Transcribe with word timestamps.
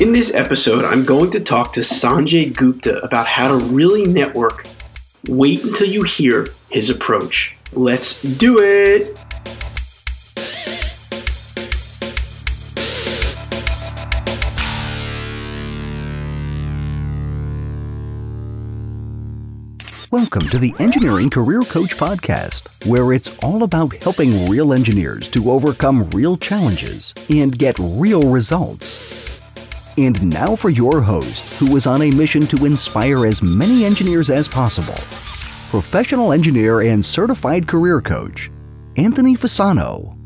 In 0.00 0.12
this 0.12 0.32
episode, 0.32 0.84
I'm 0.84 1.04
going 1.04 1.30
to 1.32 1.40
talk 1.40 1.74
to 1.74 1.80
Sanjay 1.80 2.52
Gupta 2.56 3.04
about 3.04 3.26
how 3.26 3.48
to 3.48 3.56
really 3.56 4.06
network. 4.06 4.66
Wait 5.28 5.62
until 5.62 5.86
you 5.86 6.02
hear 6.02 6.48
his 6.70 6.88
approach. 6.88 7.56
Let's 7.74 8.20
do 8.20 8.58
it! 8.58 9.16
Welcome 20.10 20.48
to 20.50 20.58
the 20.58 20.74
Engineering 20.80 21.30
Career 21.30 21.60
Coach 21.60 21.96
Podcast, 21.96 22.86
where 22.86 23.12
it's 23.12 23.38
all 23.38 23.62
about 23.62 23.94
helping 23.96 24.48
real 24.48 24.72
engineers 24.72 25.28
to 25.30 25.50
overcome 25.50 26.08
real 26.10 26.36
challenges 26.36 27.14
and 27.28 27.56
get 27.56 27.76
real 27.78 28.30
results. 28.30 28.98
And 29.98 30.22
now 30.30 30.56
for 30.56 30.70
your 30.70 31.02
host, 31.02 31.44
who 31.54 31.76
is 31.76 31.86
on 31.86 32.00
a 32.00 32.10
mission 32.10 32.46
to 32.46 32.64
inspire 32.64 33.26
as 33.26 33.42
many 33.42 33.84
engineers 33.84 34.30
as 34.30 34.48
possible 34.48 34.96
professional 35.68 36.32
engineer 36.32 36.80
and 36.80 37.04
certified 37.04 37.66
career 37.66 38.00
coach, 38.00 38.50
Anthony 38.96 39.34
Fasano. 39.34 40.16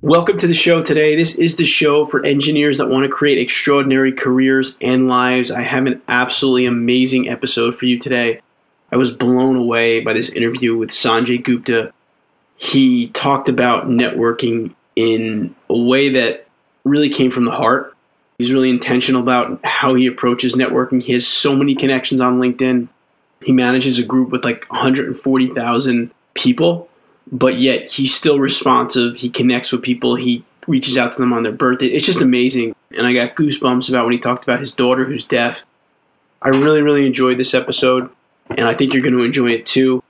Welcome 0.00 0.38
to 0.38 0.46
the 0.46 0.54
show 0.54 0.82
today. 0.82 1.14
This 1.14 1.34
is 1.34 1.56
the 1.56 1.66
show 1.66 2.06
for 2.06 2.24
engineers 2.24 2.78
that 2.78 2.88
want 2.88 3.04
to 3.04 3.10
create 3.10 3.36
extraordinary 3.38 4.12
careers 4.12 4.78
and 4.80 5.08
lives. 5.08 5.50
I 5.50 5.60
have 5.60 5.84
an 5.84 6.00
absolutely 6.08 6.64
amazing 6.64 7.28
episode 7.28 7.76
for 7.76 7.84
you 7.84 7.98
today. 7.98 8.40
I 8.90 8.96
was 8.96 9.10
blown 9.10 9.56
away 9.56 10.00
by 10.00 10.14
this 10.14 10.30
interview 10.30 10.74
with 10.74 10.88
Sanjay 10.88 11.42
Gupta. 11.42 11.92
He 12.56 13.08
talked 13.08 13.50
about 13.50 13.88
networking 13.88 14.74
in 14.96 15.54
a 15.68 15.76
way 15.76 16.08
that 16.10 16.46
really 16.84 17.10
came 17.10 17.30
from 17.30 17.44
the 17.44 17.50
heart. 17.50 17.94
He's 18.38 18.52
really 18.52 18.70
intentional 18.70 19.20
about 19.20 19.60
how 19.64 19.94
he 19.94 20.06
approaches 20.06 20.54
networking. 20.54 21.02
He 21.02 21.12
has 21.12 21.26
so 21.26 21.54
many 21.54 21.74
connections 21.74 22.20
on 22.20 22.40
LinkedIn. 22.40 22.88
He 23.42 23.52
manages 23.52 23.98
a 23.98 24.04
group 24.04 24.30
with 24.30 24.44
like 24.44 24.66
140,000 24.70 26.10
people 26.34 26.90
but 27.30 27.58
yet 27.58 27.90
he's 27.90 28.14
still 28.14 28.38
responsive. 28.38 29.16
He 29.16 29.30
connects 29.30 29.72
with 29.72 29.82
people. 29.82 30.16
He 30.16 30.44
reaches 30.66 30.96
out 30.96 31.12
to 31.12 31.20
them 31.20 31.32
on 31.32 31.42
their 31.42 31.52
birthday. 31.52 31.86
It's 31.86 32.06
just 32.06 32.20
amazing. 32.20 32.74
And 32.96 33.06
I 33.06 33.12
got 33.12 33.36
goosebumps 33.36 33.88
about 33.88 34.04
when 34.04 34.12
he 34.12 34.18
talked 34.18 34.44
about 34.44 34.60
his 34.60 34.72
daughter 34.72 35.04
who's 35.04 35.24
deaf. 35.24 35.62
I 36.42 36.48
really, 36.48 36.82
really 36.82 37.06
enjoyed 37.06 37.38
this 37.38 37.54
episode, 37.54 38.08
and 38.48 38.66
I 38.66 38.74
think 38.74 38.92
you're 38.92 39.02
going 39.02 39.16
to 39.16 39.24
enjoy 39.24 39.50
it 39.50 39.66
too. 39.66 40.02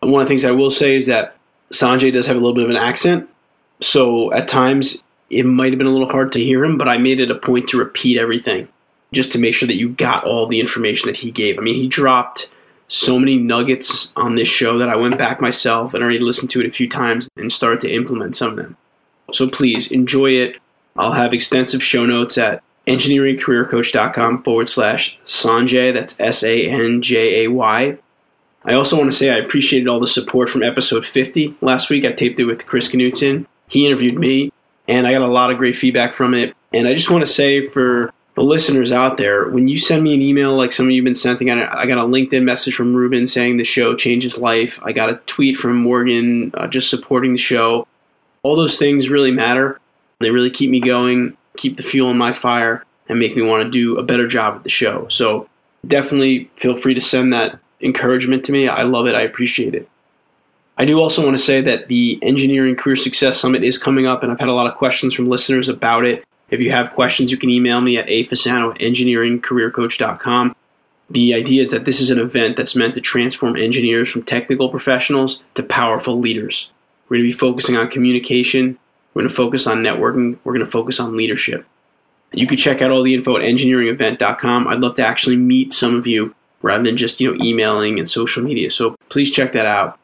One 0.00 0.20
of 0.20 0.26
the 0.26 0.28
things 0.28 0.44
I 0.44 0.50
will 0.50 0.70
say 0.70 0.96
is 0.96 1.06
that 1.06 1.36
Sanjay 1.72 2.12
does 2.12 2.26
have 2.26 2.36
a 2.36 2.40
little 2.40 2.54
bit 2.54 2.64
of 2.64 2.70
an 2.70 2.76
accent, 2.76 3.28
so 3.80 4.32
at 4.32 4.48
times 4.48 5.02
it 5.30 5.44
might 5.44 5.72
have 5.72 5.78
been 5.78 5.86
a 5.86 5.92
little 5.92 6.10
hard 6.10 6.32
to 6.32 6.40
hear 6.40 6.64
him, 6.64 6.78
but 6.78 6.88
I 6.88 6.98
made 6.98 7.20
it 7.20 7.30
a 7.30 7.34
point 7.36 7.68
to 7.68 7.78
repeat 7.78 8.18
everything 8.18 8.68
just 9.12 9.32
to 9.32 9.38
make 9.38 9.54
sure 9.54 9.66
that 9.66 9.76
you 9.76 9.90
got 9.90 10.24
all 10.24 10.46
the 10.46 10.60
information 10.60 11.06
that 11.06 11.16
he 11.16 11.30
gave. 11.30 11.58
I 11.58 11.62
mean, 11.62 11.76
he 11.76 11.88
dropped 11.88 12.48
so 12.88 13.18
many 13.18 13.36
nuggets 13.36 14.12
on 14.16 14.36
this 14.36 14.48
show 14.48 14.78
that 14.78 14.88
I 14.88 14.96
went 14.96 15.18
back 15.18 15.40
myself 15.40 15.94
and 15.94 16.02
already 16.02 16.20
listened 16.20 16.50
to 16.50 16.60
it 16.60 16.66
a 16.66 16.72
few 16.72 16.88
times 16.88 17.28
and 17.36 17.52
started 17.52 17.80
to 17.82 17.92
implement 17.92 18.36
some 18.36 18.50
of 18.50 18.56
them. 18.56 18.76
So 19.32 19.48
please 19.48 19.90
enjoy 19.90 20.32
it. 20.32 20.56
I'll 20.96 21.12
have 21.12 21.32
extensive 21.32 21.82
show 21.82 22.06
notes 22.06 22.38
at 22.38 22.62
engineeringcareercoach.com 22.86 24.44
forward 24.44 24.68
slash 24.68 25.18
Sanjay. 25.26 25.92
That's 25.92 26.14
S 26.20 26.42
A 26.44 26.68
N 26.68 27.02
J 27.02 27.44
A 27.44 27.50
Y. 27.50 27.98
I 28.64 28.74
also 28.74 28.96
want 28.96 29.10
to 29.10 29.16
say 29.16 29.30
I 29.30 29.38
appreciated 29.38 29.88
all 29.88 30.00
the 30.00 30.06
support 30.06 30.50
from 30.50 30.62
episode 30.62 31.06
50 31.06 31.56
last 31.60 31.90
week. 31.90 32.04
I 32.04 32.12
taped 32.12 32.40
it 32.40 32.44
with 32.44 32.66
Chris 32.66 32.88
Knutson. 32.88 33.46
He 33.68 33.86
interviewed 33.86 34.18
me, 34.18 34.52
and 34.88 35.06
I 35.06 35.12
got 35.12 35.22
a 35.22 35.26
lot 35.26 35.50
of 35.50 35.58
great 35.58 35.76
feedback 35.76 36.14
from 36.14 36.34
it. 36.34 36.54
And 36.72 36.86
I 36.86 36.94
just 36.94 37.10
want 37.10 37.22
to 37.22 37.32
say 37.32 37.68
for 37.68 38.12
the 38.34 38.42
listeners 38.42 38.92
out 38.92 39.16
there, 39.16 39.48
when 39.48 39.66
you 39.66 39.78
send 39.78 40.02
me 40.02 40.14
an 40.14 40.20
email 40.20 40.54
like 40.54 40.72
some 40.72 40.86
of 40.86 40.92
you 40.92 41.00
have 41.00 41.06
been 41.06 41.14
sending, 41.14 41.50
I 41.50 41.86
got 41.86 41.98
a 41.98 42.08
LinkedIn 42.08 42.44
message 42.44 42.74
from 42.74 42.94
Ruben 42.94 43.26
saying 43.26 43.56
the 43.56 43.64
show 43.64 43.94
changed 43.94 44.24
his 44.24 44.38
life. 44.38 44.78
I 44.82 44.92
got 44.92 45.10
a 45.10 45.16
tweet 45.26 45.56
from 45.56 45.76
Morgan 45.76 46.52
uh, 46.54 46.66
just 46.66 46.90
supporting 46.90 47.32
the 47.32 47.38
show. 47.38 47.86
All 48.42 48.56
those 48.56 48.78
things 48.78 49.08
really 49.08 49.30
matter. 49.32 49.80
They 50.20 50.30
really 50.30 50.50
keep 50.50 50.70
me 50.70 50.80
going, 50.80 51.36
keep 51.56 51.76
the 51.76 51.82
fuel 51.82 52.10
in 52.10 52.18
my 52.18 52.32
fire, 52.32 52.84
and 53.08 53.18
make 53.18 53.36
me 53.36 53.42
want 53.42 53.64
to 53.64 53.70
do 53.70 53.98
a 53.98 54.02
better 54.02 54.28
job 54.28 54.56
at 54.56 54.62
the 54.64 54.70
show. 54.70 55.08
So 55.08 55.48
definitely 55.86 56.50
feel 56.56 56.76
free 56.76 56.94
to 56.94 57.00
send 57.00 57.32
that 57.32 57.58
encouragement 57.80 58.44
to 58.44 58.52
me. 58.52 58.68
I 58.68 58.82
love 58.82 59.06
it. 59.06 59.14
I 59.14 59.22
appreciate 59.22 59.74
it. 59.74 59.88
I 60.78 60.84
do 60.84 61.00
also 61.00 61.24
want 61.24 61.36
to 61.36 61.42
say 61.42 61.62
that 61.62 61.88
the 61.88 62.18
Engineering 62.22 62.76
Career 62.76 62.96
Success 62.96 63.40
Summit 63.40 63.64
is 63.64 63.78
coming 63.78 64.06
up, 64.06 64.22
and 64.22 64.30
I've 64.30 64.38
had 64.38 64.48
a 64.48 64.54
lot 64.54 64.66
of 64.66 64.76
questions 64.76 65.14
from 65.14 65.28
listeners 65.28 65.68
about 65.68 66.04
it. 66.04 66.24
If 66.50 66.60
you 66.60 66.70
have 66.70 66.92
questions, 66.92 67.30
you 67.30 67.38
can 67.38 67.50
email 67.50 67.80
me 67.80 67.96
at 67.96 68.06
afasano 68.06 68.74
at 68.74 68.80
engineeringcareercoach.com. 68.80 70.54
The 71.08 71.34
idea 71.34 71.62
is 71.62 71.70
that 71.70 71.84
this 71.84 72.00
is 72.00 72.10
an 72.10 72.18
event 72.18 72.56
that's 72.56 72.76
meant 72.76 72.94
to 72.94 73.00
transform 73.00 73.56
engineers 73.56 74.08
from 74.08 74.22
technical 74.22 74.68
professionals 74.68 75.42
to 75.54 75.62
powerful 75.62 76.18
leaders. 76.18 76.70
We're 77.08 77.18
going 77.18 77.30
to 77.30 77.32
be 77.32 77.38
focusing 77.38 77.76
on 77.76 77.88
communication. 77.88 78.78
We're 79.14 79.22
going 79.22 79.30
to 79.30 79.36
focus 79.36 79.66
on 79.66 79.78
networking. 79.78 80.38
We're 80.44 80.52
going 80.52 80.66
to 80.66 80.70
focus 80.70 81.00
on 81.00 81.16
leadership. 81.16 81.64
You 82.32 82.46
can 82.46 82.58
check 82.58 82.82
out 82.82 82.90
all 82.90 83.02
the 83.02 83.14
info 83.14 83.36
at 83.36 83.42
engineeringevent.com. 83.42 84.68
I'd 84.68 84.80
love 84.80 84.96
to 84.96 85.06
actually 85.06 85.36
meet 85.36 85.72
some 85.72 85.94
of 85.94 86.06
you 86.06 86.34
rather 86.60 86.84
than 86.84 86.96
just 86.96 87.20
you 87.20 87.32
know 87.32 87.44
emailing 87.44 87.98
and 87.98 88.10
social 88.10 88.42
media. 88.42 88.70
So 88.70 88.96
please 89.08 89.30
check 89.30 89.52
that 89.52 89.66
out. 89.66 89.98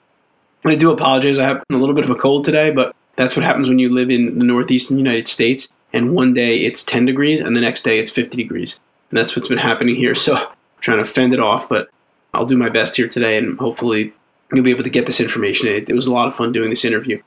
I 0.64 0.76
do 0.76 0.92
apologize. 0.92 1.38
I 1.38 1.44
have 1.44 1.62
a 1.70 1.76
little 1.76 1.94
bit 1.94 2.04
of 2.04 2.10
a 2.10 2.14
cold 2.14 2.44
today, 2.44 2.70
but 2.70 2.94
that's 3.16 3.36
what 3.36 3.44
happens 3.44 3.68
when 3.68 3.78
you 3.78 3.92
live 3.92 4.10
in 4.10 4.38
the 4.38 4.44
northeastern 4.44 4.98
United 4.98 5.28
States 5.28 5.68
and 5.92 6.14
one 6.14 6.32
day 6.32 6.58
it's 6.58 6.82
10 6.84 7.04
degrees 7.04 7.40
and 7.40 7.56
the 7.56 7.60
next 7.60 7.82
day 7.82 7.98
it's 7.98 8.10
50 8.10 8.36
degrees. 8.36 8.78
And 9.10 9.18
that's 9.18 9.36
what's 9.36 9.48
been 9.48 9.58
happening 9.58 9.96
here. 9.96 10.14
So 10.22 10.36
I'm 10.36 10.46
trying 10.80 10.98
to 10.98 11.04
fend 11.04 11.34
it 11.34 11.40
off, 11.40 11.68
but 11.68 11.90
I'll 12.32 12.46
do 12.46 12.56
my 12.56 12.68
best 12.68 12.96
here 12.96 13.08
today 13.08 13.36
and 13.36 13.58
hopefully 13.58 14.12
you'll 14.52 14.64
be 14.64 14.70
able 14.70 14.84
to 14.84 14.90
get 14.90 15.06
this 15.06 15.20
information. 15.20 15.68
It, 15.68 15.90
it 15.90 15.94
was 15.94 16.06
a 16.06 16.12
lot 16.12 16.28
of 16.28 16.34
fun 16.34 16.52
doing 16.52 16.70
this 16.70 16.84
interview. 16.84 17.22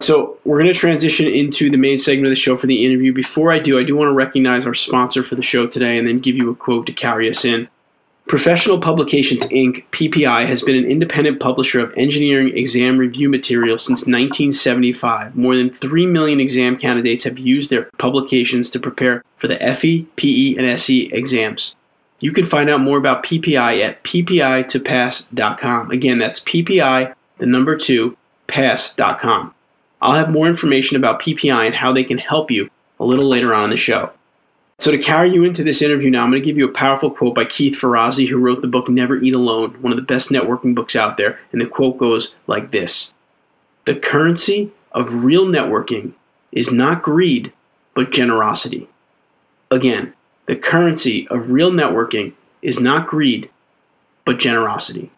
So 0.00 0.38
we're 0.44 0.58
going 0.58 0.72
to 0.72 0.78
transition 0.78 1.26
into 1.26 1.70
the 1.70 1.76
main 1.76 1.98
segment 1.98 2.26
of 2.26 2.30
the 2.30 2.36
show 2.36 2.56
for 2.56 2.66
the 2.66 2.86
interview. 2.86 3.12
Before 3.12 3.52
I 3.52 3.58
do, 3.58 3.78
I 3.78 3.84
do 3.84 3.96
want 3.96 4.08
to 4.08 4.14
recognize 4.14 4.66
our 4.66 4.74
sponsor 4.74 5.22
for 5.22 5.34
the 5.34 5.42
show 5.42 5.66
today 5.66 5.98
and 5.98 6.08
then 6.08 6.20
give 6.20 6.36
you 6.36 6.50
a 6.50 6.54
quote 6.54 6.86
to 6.86 6.92
carry 6.92 7.28
us 7.28 7.44
in. 7.44 7.68
Professional 8.30 8.78
Publications 8.78 9.44
Inc., 9.46 9.82
PPI, 9.90 10.46
has 10.46 10.62
been 10.62 10.76
an 10.76 10.88
independent 10.88 11.40
publisher 11.40 11.80
of 11.80 11.92
engineering 11.96 12.56
exam 12.56 12.96
review 12.96 13.28
material 13.28 13.76
since 13.76 14.06
1975. 14.06 15.34
More 15.34 15.56
than 15.56 15.68
3 15.68 16.06
million 16.06 16.38
exam 16.38 16.76
candidates 16.76 17.24
have 17.24 17.40
used 17.40 17.70
their 17.70 17.90
publications 17.98 18.70
to 18.70 18.78
prepare 18.78 19.24
for 19.36 19.48
the 19.48 19.58
FE, 19.74 20.06
PE, 20.14 20.54
and 20.54 20.64
SE 20.78 21.10
exams. 21.12 21.74
You 22.20 22.30
can 22.30 22.46
find 22.46 22.70
out 22.70 22.82
more 22.82 22.98
about 22.98 23.24
PPI 23.24 23.82
at 23.82 24.04
ppi2pass.com. 24.04 25.90
Again, 25.90 26.20
that's 26.20 26.38
PPI, 26.38 27.12
the 27.38 27.46
number 27.46 27.76
2, 27.76 28.16
pass.com. 28.46 29.52
I'll 30.00 30.14
have 30.14 30.30
more 30.30 30.46
information 30.46 30.96
about 30.96 31.20
PPI 31.20 31.66
and 31.66 31.74
how 31.74 31.92
they 31.92 32.04
can 32.04 32.18
help 32.18 32.52
you 32.52 32.70
a 33.00 33.04
little 33.04 33.28
later 33.28 33.52
on 33.52 33.64
in 33.64 33.70
the 33.70 33.76
show. 33.76 34.12
So, 34.80 34.90
to 34.90 34.96
carry 34.96 35.30
you 35.30 35.44
into 35.44 35.62
this 35.62 35.82
interview 35.82 36.08
now, 36.10 36.24
I'm 36.24 36.30
going 36.30 36.40
to 36.40 36.46
give 36.46 36.56
you 36.56 36.66
a 36.66 36.72
powerful 36.72 37.10
quote 37.10 37.34
by 37.34 37.44
Keith 37.44 37.78
Ferrazzi, 37.78 38.26
who 38.26 38.38
wrote 38.38 38.62
the 38.62 38.66
book 38.66 38.88
Never 38.88 39.18
Eat 39.18 39.34
Alone, 39.34 39.72
one 39.82 39.92
of 39.92 39.96
the 39.96 40.02
best 40.02 40.30
networking 40.30 40.74
books 40.74 40.96
out 40.96 41.18
there. 41.18 41.38
And 41.52 41.60
the 41.60 41.66
quote 41.66 41.98
goes 41.98 42.34
like 42.46 42.70
this 42.70 43.12
The 43.84 43.94
currency 43.94 44.72
of 44.92 45.22
real 45.22 45.44
networking 45.44 46.14
is 46.50 46.72
not 46.72 47.02
greed, 47.02 47.52
but 47.94 48.10
generosity. 48.10 48.88
Again, 49.70 50.14
the 50.46 50.56
currency 50.56 51.28
of 51.28 51.50
real 51.50 51.70
networking 51.70 52.32
is 52.62 52.80
not 52.80 53.06
greed, 53.06 53.50
but 54.24 54.38
generosity. 54.38 55.12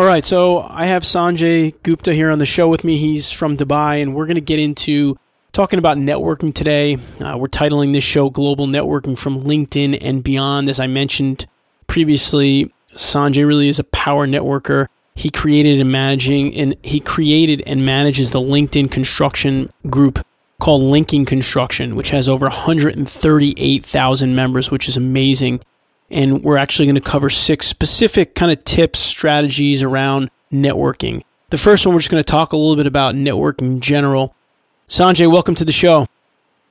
All 0.00 0.06
right, 0.06 0.24
so 0.24 0.62
I 0.62 0.86
have 0.86 1.02
Sanjay 1.02 1.74
Gupta 1.82 2.14
here 2.14 2.30
on 2.30 2.38
the 2.38 2.46
show 2.46 2.68
with 2.68 2.84
me. 2.84 2.96
He's 2.96 3.30
from 3.30 3.58
Dubai, 3.58 4.00
and 4.00 4.14
we're 4.14 4.24
going 4.24 4.36
to 4.36 4.40
get 4.40 4.58
into 4.58 5.18
talking 5.52 5.78
about 5.78 5.98
networking 5.98 6.54
today. 6.54 6.96
Uh, 7.20 7.36
we're 7.36 7.48
titling 7.48 7.92
this 7.92 8.02
show 8.02 8.30
Global 8.30 8.66
Networking 8.66 9.18
from 9.18 9.42
LinkedIn 9.42 9.98
and 10.00 10.24
Beyond. 10.24 10.70
As 10.70 10.80
I 10.80 10.86
mentioned 10.86 11.46
previously, 11.86 12.72
Sanjay 12.94 13.46
really 13.46 13.68
is 13.68 13.78
a 13.78 13.84
power 13.84 14.26
networker. 14.26 14.86
He 15.16 15.28
created 15.28 15.78
and 15.78 15.92
managing 15.92 16.54
and 16.54 16.76
he 16.82 17.00
created 17.00 17.62
and 17.66 17.84
manages 17.84 18.30
the 18.30 18.40
LinkedIn 18.40 18.90
construction 18.90 19.70
group 19.90 20.24
called 20.60 20.80
Linking 20.80 21.26
Construction, 21.26 21.94
which 21.94 22.08
has 22.08 22.26
over 22.26 22.46
138,000 22.46 24.34
members, 24.34 24.70
which 24.70 24.88
is 24.88 24.96
amazing 24.96 25.60
and 26.10 26.42
we're 26.42 26.56
actually 26.56 26.86
going 26.86 26.96
to 26.96 27.00
cover 27.00 27.30
six 27.30 27.66
specific 27.66 28.34
kind 28.34 28.50
of 28.50 28.64
tips, 28.64 28.98
strategies 28.98 29.82
around 29.82 30.30
networking. 30.52 31.22
The 31.50 31.58
first 31.58 31.86
one, 31.86 31.94
we're 31.94 32.00
just 32.00 32.10
going 32.10 32.22
to 32.22 32.30
talk 32.30 32.52
a 32.52 32.56
little 32.56 32.76
bit 32.76 32.86
about 32.86 33.14
networking 33.14 33.62
in 33.62 33.80
general. 33.80 34.34
Sanjay, 34.88 35.30
welcome 35.30 35.54
to 35.56 35.64
the 35.64 35.72
show. 35.72 36.06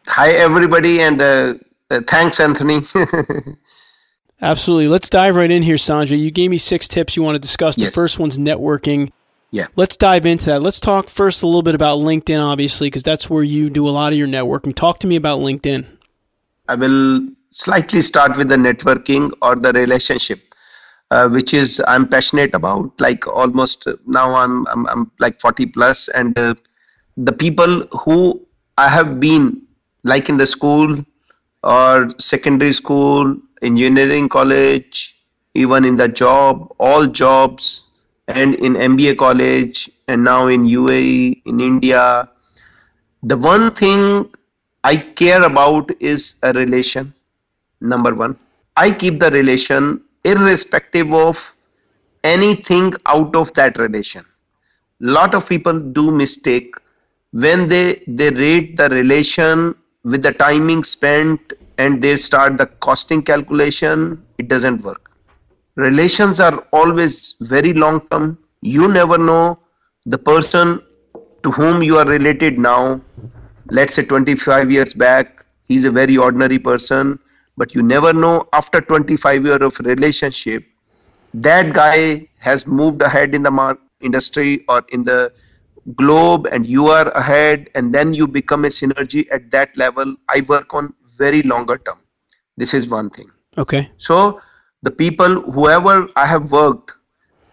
Hi, 0.07 0.31
everybody, 0.31 1.01
and 1.01 1.21
uh, 1.21 1.55
uh, 1.91 2.01
thanks, 2.07 2.39
Anthony. 2.39 2.81
Absolutely. 4.41 4.87
Let's 4.87 5.09
dive 5.09 5.35
right 5.35 5.51
in 5.51 5.63
here, 5.63 5.75
Sanjay. 5.75 6.17
You 6.17 6.31
gave 6.31 6.49
me 6.49 6.57
six 6.57 6.87
tips 6.87 7.15
you 7.15 7.23
want 7.23 7.35
to 7.35 7.39
discuss. 7.39 7.75
The 7.75 7.83
yes. 7.83 7.93
first 7.93 8.19
one's 8.19 8.37
networking. 8.37 9.11
Yeah. 9.51 9.67
Let's 9.75 9.97
dive 9.97 10.25
into 10.25 10.45
that. 10.47 10.61
Let's 10.61 10.79
talk 10.79 11.09
first 11.09 11.43
a 11.43 11.47
little 11.47 11.63
bit 11.63 11.75
about 11.75 11.99
LinkedIn, 11.99 12.41
obviously, 12.41 12.87
because 12.87 13.03
that's 13.03 13.29
where 13.29 13.43
you 13.43 13.69
do 13.69 13.87
a 13.87 13.89
lot 13.89 14.13
of 14.13 14.19
your 14.19 14.27
networking. 14.27 14.73
Talk 14.73 14.99
to 14.99 15.07
me 15.07 15.15
about 15.15 15.39
LinkedIn. 15.39 15.85
I 16.67 16.75
will 16.75 17.27
slightly 17.49 18.01
start 18.01 18.37
with 18.37 18.49
the 18.49 18.55
networking 18.55 19.31
or 19.41 19.55
the 19.55 19.73
relationship. 19.73 20.41
Uh, 21.11 21.27
which 21.27 21.55
is 21.55 21.81
I'm 21.87 22.07
passionate 22.07 22.53
about. 22.53 22.91
Like 23.01 23.25
almost 23.25 23.87
now, 24.05 24.35
I'm 24.35 24.67
I'm, 24.67 24.85
I'm 24.87 25.11
like 25.19 25.41
40 25.41 25.65
plus, 25.65 26.07
and 26.09 26.37
uh, 26.37 26.53
the 27.17 27.33
people 27.33 27.87
who 28.03 28.45
I 28.77 28.87
have 28.89 29.19
been 29.19 29.63
like 30.03 30.29
in 30.29 30.37
the 30.37 30.45
school 30.45 31.03
or 31.63 32.09
secondary 32.19 32.73
school, 32.73 33.35
engineering 33.63 34.29
college, 34.29 35.15
even 35.55 35.83
in 35.83 35.95
the 35.97 36.07
job, 36.07 36.71
all 36.79 37.07
jobs, 37.07 37.89
and 38.27 38.53
in 38.55 38.75
MBA 38.75 39.17
college, 39.17 39.89
and 40.07 40.23
now 40.23 40.45
in 40.47 40.67
UAE, 40.67 41.41
in 41.45 41.59
India. 41.59 42.29
The 43.23 43.35
one 43.37 43.71
thing 43.71 44.31
I 44.83 44.95
care 44.97 45.41
about 45.43 45.89
is 45.99 46.37
a 46.43 46.53
relation. 46.53 47.13
Number 47.81 48.13
one, 48.13 48.37
I 48.75 48.91
keep 48.91 49.19
the 49.19 49.31
relation 49.31 50.01
irrespective 50.23 51.13
of 51.13 51.55
anything 52.23 52.93
out 53.05 53.35
of 53.35 53.53
that 53.53 53.77
relation. 53.77 54.25
Lot 54.99 55.33
of 55.33 55.47
people 55.47 55.79
do 55.79 56.11
mistake 56.11 56.75
when 57.31 57.69
they 57.69 58.03
they 58.07 58.29
rate 58.31 58.75
the 58.75 58.89
relation 58.89 59.75
with 60.03 60.23
the 60.23 60.33
timing 60.33 60.83
spent 60.83 61.53
and 61.77 62.01
they 62.01 62.15
start 62.17 62.57
the 62.57 62.65
costing 62.65 63.21
calculation. 63.21 64.25
It 64.37 64.49
doesn't 64.49 64.83
work. 64.83 65.11
Relations 65.75 66.41
are 66.41 66.57
always 66.73 67.35
very 67.39 67.73
long 67.73 68.01
term. 68.09 68.37
You 68.61 68.89
never 68.89 69.17
know 69.17 69.59
the 70.05 70.17
person 70.17 70.81
to 71.43 71.51
whom 71.51 71.81
you 71.81 71.97
are 71.97 72.05
related 72.05 72.59
now. 72.59 72.99
Let's 73.71 73.93
say 73.93 74.03
25 74.03 74.71
years 74.71 74.93
back, 74.93 75.45
he's 75.65 75.85
a 75.85 75.91
very 75.91 76.17
ordinary 76.17 76.59
person 76.59 77.19
but 77.61 77.75
you 77.75 77.83
never 77.83 78.11
know 78.23 78.33
after 78.61 78.81
25 78.81 79.45
years 79.45 79.67
of 79.69 79.79
relationship 79.91 80.65
that 81.33 81.71
guy 81.73 82.27
has 82.49 82.65
moved 82.81 83.01
ahead 83.01 83.35
in 83.35 83.43
the 83.43 83.51
mar- 83.51 83.77
industry 84.01 84.65
or 84.67 84.81
in 84.97 85.03
the 85.03 85.31
globe 85.95 86.47
and 86.51 86.65
you 86.65 86.87
are 86.87 87.09
ahead 87.23 87.69
and 87.75 87.93
then 87.93 88.13
you 88.13 88.27
become 88.27 88.65
a 88.65 88.69
synergy 88.69 89.25
at 89.31 89.49
that 89.51 89.75
level. 89.77 90.15
I 90.29 90.41
work 90.47 90.73
on 90.73 90.93
very 91.17 91.41
longer 91.43 91.77
term. 91.77 91.99
This 92.57 92.73
is 92.73 92.89
one 92.89 93.09
thing. 93.09 93.29
Okay. 93.57 93.89
So 93.97 94.41
the 94.81 94.91
people 94.91 95.41
whoever 95.55 96.07
i 96.15 96.25
have 96.25 96.51
worked 96.51 96.93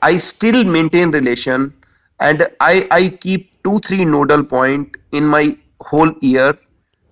i 0.03 0.17
still 0.17 0.63
maintain 0.65 1.11
relation 1.11 1.73
and 2.21 2.47
i 2.61 2.87
i 2.91 3.09
keep 3.09 3.51
two 3.65 3.79
three 3.87 4.05
nodal 4.05 4.45
point 4.45 4.97
in 5.13 5.27
my 5.27 5.57
whole 5.81 6.13
year 6.21 6.57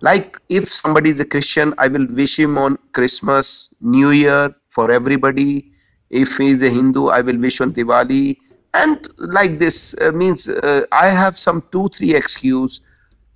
like 0.06 0.38
if 0.48 0.68
somebody 0.68 1.10
is 1.10 1.20
a 1.20 1.28
christian 1.34 1.72
i 1.78 1.86
will 1.88 2.06
wish 2.20 2.38
him 2.38 2.58
on 2.58 2.76
christmas 2.92 3.72
new 3.80 4.10
year 4.10 4.54
for 4.74 4.90
everybody. 4.90 5.70
If 6.10 6.36
he 6.36 6.48
is 6.50 6.62
a 6.62 6.70
hindu 6.70 7.08
i 7.08 7.20
will 7.20 7.38
wish 7.38 7.60
on 7.60 7.72
diwali. 7.72 8.36
And 8.74 9.08
like 9.18 9.58
this 9.58 9.94
uh, 10.00 10.12
means 10.12 10.48
uh, 10.48 10.84
i 10.92 11.06
have 11.06 11.38
some 11.38 11.62
two 11.72 11.88
three 11.96 12.14
excuse 12.14 12.80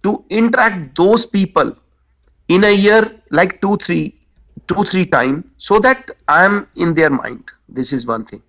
to 0.03 0.25
interact 0.31 0.97
those 0.97 1.27
people 1.27 1.75
in 2.49 2.65
a 2.65 2.75
year 2.87 3.03
like 3.31 3.61
two 3.61 3.77
three 3.77 4.07
two 4.67 4.85
three 4.85 5.07
time 5.07 5.45
so 5.57 5.79
that 5.87 6.11
i 6.29 6.45
am 6.45 6.67
in 6.77 6.95
their 6.95 7.11
mind. 7.11 7.45
This 7.69 7.93
is 7.93 8.07
one 8.07 8.25
thing. 8.25 8.43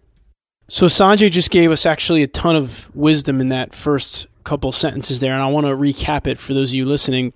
So 0.68 0.88
sanjay 0.88 1.32
just 1.32 1.52
gave 1.52 1.72
us 1.72 1.86
actually 1.86 2.24
a 2.24 2.28
ton 2.28 2.56
of 2.56 2.94
wisdom 2.96 3.42
in 3.42 3.50
that 3.50 3.74
first 3.74 4.28
couple 4.44 4.72
sentences 4.72 5.20
there 5.20 5.34
and 5.34 5.44
i 5.44 5.48
want 5.48 5.68
to 5.68 5.74
recap 5.74 6.26
it 6.26 6.40
for 6.40 6.56
those 6.56 6.72
of 6.72 6.76
you 6.76 6.86
listening 6.86 7.34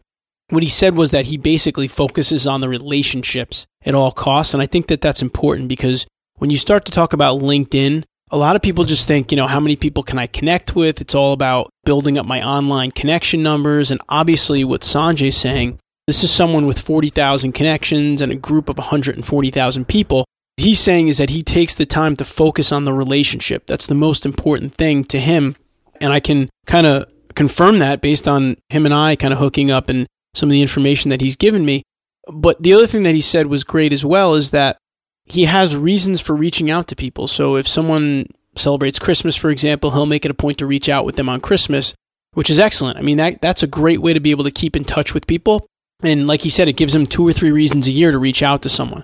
what 0.53 0.63
he 0.63 0.69
said 0.69 0.95
was 0.95 1.11
that 1.11 1.25
he 1.25 1.38
basically 1.38 1.88
focuses 1.88 2.45
on 2.45 2.61
the 2.61 2.69
relationships 2.69 3.65
at 3.85 3.95
all 3.95 4.11
costs. 4.11 4.53
And 4.53 4.61
I 4.61 4.65
think 4.65 4.88
that 4.88 5.01
that's 5.01 5.21
important 5.21 5.67
because 5.67 6.05
when 6.38 6.50
you 6.50 6.57
start 6.57 6.85
to 6.85 6.91
talk 6.91 7.13
about 7.13 7.41
LinkedIn, 7.41 8.03
a 8.31 8.38
lot 8.38 8.55
of 8.55 8.61
people 8.61 8.83
just 8.83 9.07
think, 9.07 9.31
you 9.31 9.35
know, 9.35 9.47
how 9.47 9.59
many 9.59 9.75
people 9.75 10.03
can 10.03 10.17
I 10.17 10.27
connect 10.27 10.75
with? 10.75 11.01
It's 11.01 11.15
all 11.15 11.33
about 11.33 11.69
building 11.85 12.17
up 12.17 12.25
my 12.25 12.45
online 12.45 12.91
connection 12.91 13.44
numbers. 13.44 13.91
And 13.91 14.01
obviously, 14.09 14.63
what 14.63 14.81
Sanjay's 14.81 15.38
saying, 15.38 15.79
this 16.07 16.23
is 16.23 16.31
someone 16.31 16.65
with 16.65 16.79
40,000 16.79 17.51
connections 17.51 18.21
and 18.21 18.31
a 18.31 18.35
group 18.35 18.69
of 18.69 18.77
140,000 18.77 19.88
people. 19.88 20.25
He's 20.57 20.79
saying 20.79 21.07
is 21.07 21.17
that 21.17 21.29
he 21.29 21.44
takes 21.44 21.75
the 21.75 21.85
time 21.85 22.15
to 22.17 22.25
focus 22.25 22.71
on 22.71 22.85
the 22.85 22.94
relationship. 22.94 23.65
That's 23.65 23.88
the 23.88 23.95
most 23.95 24.25
important 24.25 24.75
thing 24.75 25.03
to 25.06 25.19
him. 25.19 25.56
And 26.01 26.11
I 26.11 26.19
can 26.19 26.49
kind 26.65 26.85
of 26.85 27.11
confirm 27.35 27.79
that 27.79 28.01
based 28.01 28.27
on 28.27 28.57
him 28.69 28.85
and 28.85 28.94
I 28.94 29.15
kind 29.15 29.33
of 29.33 29.39
hooking 29.39 29.71
up 29.71 29.89
and 29.89 30.07
some 30.33 30.50
of 30.50 30.51
the 30.51 30.62
information 30.62 31.09
that 31.09 31.21
he's 31.21 31.35
given 31.35 31.65
me. 31.65 31.83
But 32.31 32.62
the 32.62 32.74
other 32.74 32.88
thing 32.88 33.03
that 33.03 33.15
he 33.15 33.21
said 33.21 33.47
was 33.47 33.63
great 33.63 33.94
as 33.94 34.06
well 34.06 34.35
is 34.35 34.51
that 34.51 34.77
he 35.25 35.45
has 35.45 35.75
reasons 35.75 36.21
for 36.21 36.35
reaching 36.35 36.69
out 36.69 36.88
to 36.88 36.95
people. 36.95 37.27
So 37.27 37.56
if 37.56 37.68
someone 37.68 38.27
celebrates 38.56 39.00
Christmas, 39.00 39.35
for 39.35 39.50
example, 39.50 39.91
he'll 39.91 40.06
make 40.06 40.25
it 40.25 40.31
a 40.31 40.35
point 40.35 40.57
to 40.59 40.65
reach 40.65 40.89
out 40.89 41.06
with 41.06 41.15
them 41.15 41.30
on 41.30 41.41
Christmas, 41.41 41.94
which 42.33 42.50
is 42.50 42.59
excellent. 42.59 42.97
I 42.97 43.01
mean, 43.01 43.18
that, 43.18 43.41
that's 43.41 43.63
a 43.63 43.68
great 43.68 44.01
way 44.01 44.13
to 44.13 44.19
be 44.19 44.31
able 44.31 44.44
to 44.44 44.51
keep 44.51 44.75
in 44.75 44.83
touch 44.83 45.13
with 45.13 45.27
people. 45.27 45.65
And 46.01 46.27
like 46.27 46.41
he 46.41 46.50
said, 46.50 46.68
it 46.68 46.74
gives 46.74 46.94
him 46.94 47.06
two 47.06 47.27
or 47.27 47.33
three 47.33 47.51
reasons 47.51 47.88
a 47.88 47.91
year 47.91 48.12
to 48.12 48.18
reach 48.18 48.44
out 48.44 48.62
to 48.63 48.69
someone. 48.69 49.03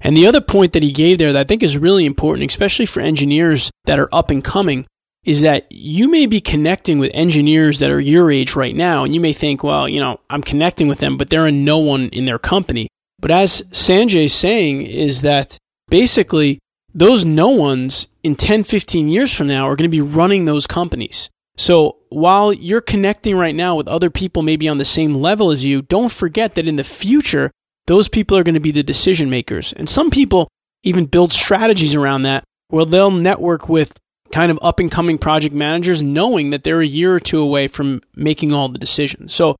And 0.00 0.16
the 0.16 0.26
other 0.26 0.40
point 0.40 0.72
that 0.74 0.82
he 0.82 0.92
gave 0.92 1.18
there 1.18 1.32
that 1.32 1.40
I 1.40 1.44
think 1.44 1.62
is 1.62 1.78
really 1.78 2.04
important, 2.04 2.50
especially 2.50 2.86
for 2.86 3.00
engineers 3.00 3.70
that 3.86 3.98
are 3.98 4.08
up 4.12 4.30
and 4.30 4.44
coming, 4.44 4.86
is 5.26 5.42
that 5.42 5.66
you 5.70 6.08
may 6.08 6.26
be 6.26 6.40
connecting 6.40 6.98
with 7.00 7.10
engineers 7.12 7.80
that 7.80 7.90
are 7.90 8.00
your 8.00 8.30
age 8.30 8.54
right 8.54 8.74
now, 8.74 9.02
and 9.02 9.12
you 9.12 9.20
may 9.20 9.32
think, 9.32 9.64
well, 9.64 9.88
you 9.88 9.98
know, 9.98 10.20
I'm 10.30 10.40
connecting 10.40 10.86
with 10.86 10.98
them, 10.98 11.18
but 11.18 11.28
they're 11.28 11.46
a 11.46 11.52
no 11.52 11.78
one 11.78 12.08
in 12.10 12.26
their 12.26 12.38
company. 12.38 12.88
But 13.18 13.32
as 13.32 13.62
Sanjay's 13.72 14.32
saying, 14.32 14.82
is 14.86 15.22
that 15.22 15.58
basically 15.88 16.60
those 16.94 17.24
no 17.24 17.48
ones 17.48 18.06
in 18.22 18.36
10, 18.36 18.62
15 18.64 19.08
years 19.08 19.32
from 19.32 19.48
now 19.48 19.68
are 19.68 19.74
going 19.74 19.90
to 19.90 19.94
be 19.94 20.00
running 20.00 20.44
those 20.44 20.66
companies. 20.66 21.28
So 21.56 21.96
while 22.08 22.52
you're 22.52 22.80
connecting 22.80 23.36
right 23.36 23.54
now 23.54 23.74
with 23.74 23.88
other 23.88 24.10
people 24.10 24.42
maybe 24.42 24.68
on 24.68 24.78
the 24.78 24.84
same 24.84 25.16
level 25.16 25.50
as 25.50 25.64
you, 25.64 25.82
don't 25.82 26.12
forget 26.12 26.54
that 26.54 26.68
in 26.68 26.76
the 26.76 26.84
future, 26.84 27.50
those 27.86 28.08
people 28.08 28.36
are 28.36 28.44
going 28.44 28.54
to 28.54 28.60
be 28.60 28.70
the 28.70 28.82
decision 28.82 29.28
makers. 29.28 29.72
And 29.72 29.88
some 29.88 30.10
people 30.10 30.48
even 30.84 31.06
build 31.06 31.32
strategies 31.32 31.94
around 31.96 32.22
that 32.22 32.44
where 32.68 32.84
they'll 32.84 33.10
network 33.10 33.68
with 33.68 33.98
kind 34.32 34.50
of 34.50 34.58
up 34.62 34.80
and 34.80 34.90
coming 34.90 35.18
project 35.18 35.54
managers 35.54 36.02
knowing 36.02 36.50
that 36.50 36.64
they're 36.64 36.80
a 36.80 36.86
year 36.86 37.14
or 37.14 37.20
two 37.20 37.40
away 37.40 37.68
from 37.68 38.02
making 38.14 38.52
all 38.52 38.68
the 38.68 38.78
decisions. 38.78 39.34
So, 39.34 39.56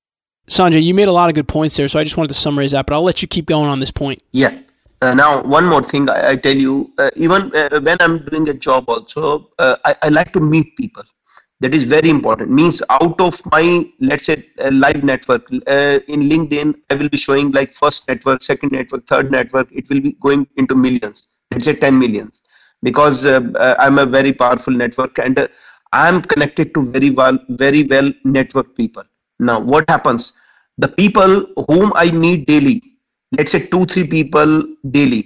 Sanjay, 0.48 0.82
you 0.82 0.94
made 0.94 1.08
a 1.08 1.12
lot 1.12 1.28
of 1.28 1.34
good 1.34 1.48
points 1.48 1.76
there. 1.76 1.88
So 1.88 1.98
I 1.98 2.04
just 2.04 2.16
wanted 2.16 2.28
to 2.28 2.34
summarize 2.34 2.72
that, 2.72 2.86
but 2.86 2.94
I'll 2.94 3.02
let 3.02 3.22
you 3.22 3.28
keep 3.28 3.46
going 3.46 3.68
on 3.68 3.80
this 3.80 3.90
point. 3.90 4.22
Yeah. 4.32 4.56
Uh, 5.02 5.12
now, 5.12 5.42
one 5.42 5.66
more 5.66 5.82
thing 5.82 6.08
I, 6.08 6.30
I 6.30 6.36
tell 6.36 6.56
you, 6.56 6.90
uh, 6.98 7.10
even 7.16 7.54
uh, 7.54 7.80
when 7.80 7.98
I'm 8.00 8.18
doing 8.26 8.48
a 8.48 8.54
job, 8.54 8.88
also, 8.88 9.50
uh, 9.58 9.76
I, 9.84 9.94
I, 10.02 10.08
like 10.08 10.32
to 10.32 10.40
meet 10.40 10.74
people. 10.76 11.02
That 11.60 11.74
is 11.74 11.84
very 11.84 12.08
important. 12.08 12.50
Means 12.50 12.82
out 12.88 13.20
of 13.20 13.40
my, 13.52 13.86
let's 14.00 14.24
say, 14.24 14.42
uh, 14.58 14.70
live 14.72 15.04
network 15.04 15.50
uh, 15.52 16.00
in 16.08 16.20
LinkedIn, 16.30 16.76
I 16.90 16.94
will 16.94 17.10
be 17.10 17.18
showing 17.18 17.50
like 17.52 17.74
first 17.74 18.08
network, 18.08 18.42
second 18.42 18.72
network, 18.72 19.06
third 19.06 19.30
network. 19.30 19.68
It 19.70 19.88
will 19.90 20.00
be 20.00 20.12
going 20.12 20.46
into 20.56 20.74
millions. 20.74 21.28
Let's 21.50 21.66
say 21.66 21.74
10 21.74 21.98
millions 21.98 22.42
because 22.86 23.24
uh, 23.26 23.40
uh, 23.66 23.74
I'm 23.84 23.98
a 23.98 24.06
very 24.06 24.32
powerful 24.32 24.72
network 24.72 25.18
and 25.18 25.38
uh, 25.38 25.48
I'm 25.92 26.22
connected 26.32 26.72
to 26.74 26.82
very 26.96 27.10
well, 27.10 27.38
very 27.48 27.82
well 27.92 28.12
network 28.24 28.76
people. 28.76 29.02
Now, 29.40 29.58
what 29.58 29.90
happens? 29.90 30.34
The 30.78 30.88
people 30.88 31.32
whom 31.68 31.92
I 31.96 32.10
meet 32.12 32.46
daily, 32.46 32.76
let's 33.36 33.50
say 33.50 33.66
two, 33.66 33.86
three 33.86 34.06
people 34.06 34.50
daily, 34.90 35.22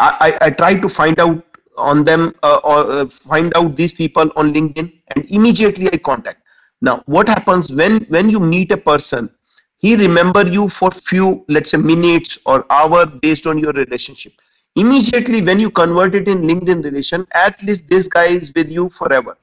I, 0.00 0.10
I, 0.26 0.46
I 0.46 0.50
try 0.50 0.72
to 0.84 0.88
find 0.88 1.20
out 1.20 1.44
on 1.76 2.04
them 2.04 2.32
uh, 2.42 2.60
or 2.64 3.08
find 3.08 3.52
out 3.56 3.76
these 3.76 3.92
people 3.92 4.30
on 4.36 4.54
LinkedIn 4.54 4.90
and 5.14 5.24
immediately 5.26 5.92
I 5.92 5.98
contact. 5.98 6.40
Now, 6.80 7.02
what 7.06 7.28
happens 7.28 7.70
when 7.70 8.00
when 8.14 8.30
you 8.30 8.40
meet 8.40 8.72
a 8.72 8.76
person? 8.76 9.30
He 9.78 9.96
remember 9.96 10.46
you 10.46 10.68
for 10.68 10.90
few, 10.90 11.44
let's 11.48 11.70
say, 11.72 11.76
minutes 11.76 12.38
or 12.46 12.64
hour 12.70 13.04
based 13.26 13.46
on 13.46 13.58
your 13.58 13.72
relationship 13.72 14.32
immediately 14.76 15.40
when 15.40 15.60
you 15.60 15.70
convert 15.70 16.14
it 16.14 16.26
in 16.26 16.42
linkedin 16.42 16.82
relation 16.84 17.26
at 17.32 17.62
least 17.62 17.88
this 17.88 18.08
guy 18.08 18.26
is 18.26 18.52
with 18.54 18.70
you 18.70 18.88
forever. 18.88 19.36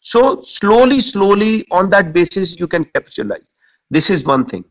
So 0.00 0.42
slowly 0.42 1.00
slowly 1.00 1.64
on 1.70 1.88
that 1.90 2.12
basis 2.12 2.58
you 2.58 2.66
can 2.66 2.84
capitalize. 2.84 3.54
This 3.90 4.10
is 4.10 4.24
one 4.24 4.44
thing. 4.44 4.64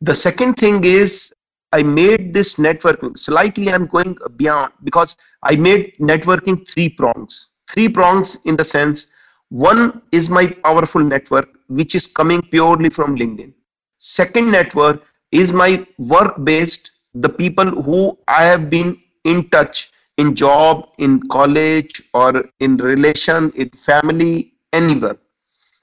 The 0.00 0.14
second 0.14 0.54
thing 0.54 0.84
is 0.84 1.34
i 1.72 1.82
made 1.82 2.32
this 2.34 2.56
networking 2.56 3.18
slightly 3.18 3.70
i'm 3.72 3.86
going 3.86 4.16
beyond 4.36 4.72
because 4.84 5.16
i 5.42 5.56
made 5.56 5.94
networking 5.98 6.66
three 6.68 6.88
prongs. 6.88 7.50
Three 7.68 7.88
prongs 7.88 8.38
in 8.44 8.56
the 8.56 8.64
sense 8.64 9.12
one 9.48 10.02
is 10.12 10.30
my 10.30 10.46
powerful 10.46 11.02
network 11.02 11.48
which 11.66 11.94
is 11.94 12.06
coming 12.06 12.42
purely 12.42 12.90
from 12.90 13.16
linkedin. 13.16 13.52
Second 13.98 14.52
network 14.52 15.04
is 15.32 15.52
my 15.52 15.84
work 15.98 16.44
based 16.44 16.90
the 17.14 17.28
people 17.28 17.66
who 17.82 18.16
i 18.28 18.44
have 18.44 18.70
been 18.70 18.96
in 19.24 19.48
touch 19.50 19.90
in 20.18 20.34
job 20.34 20.88
in 20.98 21.20
college 21.28 22.02
or 22.14 22.44
in 22.60 22.76
relation 22.76 23.50
in 23.54 23.68
family 23.70 24.52
anywhere 24.72 25.16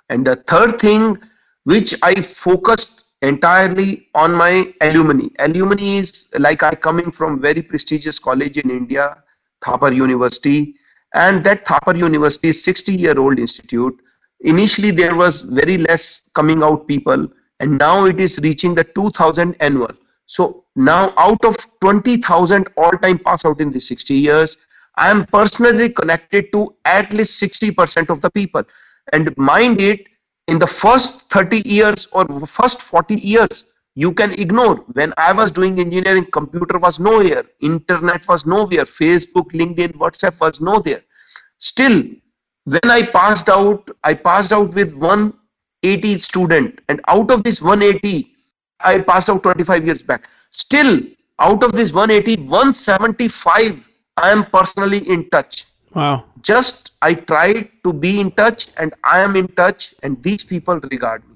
And 0.10 0.26
the 0.26 0.36
third 0.36 0.80
thing, 0.80 1.18
which 1.64 1.96
I 2.02 2.16
focused 2.22 3.06
entirely 3.22 4.08
on 4.16 4.34
my 4.36 4.74
alumni. 4.82 5.28
Alumni 5.40 5.98
is 5.98 6.34
like 6.40 6.64
I 6.64 6.74
coming 6.74 7.12
from 7.12 7.42
very 7.42 7.62
prestigious 7.62 8.18
college 8.18 8.58
in 8.58 8.72
India, 8.72 9.24
Thapar 9.62 9.96
University, 9.96 10.76
and 11.14 11.44
that 11.44 11.66
Thapar 11.66 11.98
University 11.98 12.50
is 12.50 12.64
60 12.64 12.96
year 12.96 13.20
old 13.20 13.40
institute. 13.40 14.02
Initially, 14.42 14.92
there 14.92 15.16
was 15.16 15.42
very 15.42 15.78
less 15.78 16.30
coming 16.34 16.64
out 16.64 16.88
people, 16.88 17.28
and 17.60 17.78
now 17.78 18.06
it 18.06 18.20
is 18.20 18.40
reaching 18.42 18.74
the 18.74 18.84
2000 18.84 19.56
annual. 19.60 19.92
So 20.30 20.66
now, 20.76 21.12
out 21.18 21.44
of 21.44 21.58
20,000 21.82 22.68
all 22.78 22.92
time 22.92 23.18
pass 23.18 23.46
out 23.46 23.60
in 23.60 23.72
the 23.72 23.80
60 23.80 24.14
years, 24.14 24.58
I 24.96 25.10
am 25.10 25.26
personally 25.26 25.90
connected 25.90 26.52
to 26.54 26.76
at 26.86 27.12
least 27.12 27.42
60% 27.42 28.10
of 28.10 28.22
the 28.22 28.30
people. 28.30 28.62
And 29.12 29.36
mind 29.38 29.82
it, 29.82 30.06
in 30.48 30.60
the 30.60 30.68
first 30.68 31.32
30 31.32 31.64
years 31.68 32.06
or 32.14 32.28
first 32.46 32.80
40 32.80 33.16
years, 33.16 33.72
you 33.96 34.14
can 34.14 34.34
ignore. 34.34 34.76
When 34.94 35.16
I 35.18 35.34
was 35.34 35.50
doing 35.50 35.80
engineering, 35.80 36.26
computer 36.26 36.78
was 36.78 37.00
nowhere, 37.00 37.46
internet 37.60 38.28
was 38.28 38.46
nowhere, 38.46 38.86
Facebook, 38.86 39.50
LinkedIn, 39.54 39.94
WhatsApp 39.94 40.40
was 40.40 40.62
nowhere. 40.62 41.02
Still, 41.58 42.04
when 42.66 42.92
I 42.92 43.02
passed 43.02 43.50
out, 43.50 43.90
I 44.04 44.14
passed 44.14 44.54
out 44.54 44.76
with 44.76 44.94
180 44.94 46.18
student, 46.20 46.82
and 46.88 47.02
out 47.08 47.32
of 47.32 47.44
this 47.44 47.64
180, 47.64 48.36
I 48.82 49.00
passed 49.02 49.30
out 49.30 49.44
25 49.44 49.86
years 49.86 50.02
back. 50.02 50.30
Still, 50.52 51.02
out 51.40 51.64
of 51.64 51.72
this 51.74 51.94
180, 51.94 52.44
175, 52.44 53.90
I 54.18 54.32
am 54.32 54.46
personally 54.46 55.00
in 55.10 55.30
touch. 55.30 55.66
Wow. 55.94 56.26
Just 56.42 56.92
I 57.02 57.14
tried 57.14 57.70
to 57.84 57.94
be 57.94 58.20
in 58.20 58.32
touch 58.32 58.68
and 58.78 58.94
I 59.04 59.22
am 59.22 59.36
in 59.36 59.48
touch, 59.48 59.96
and 60.04 60.22
these 60.22 60.44
people 60.44 60.80
regard 60.80 61.28
me. 61.28 61.36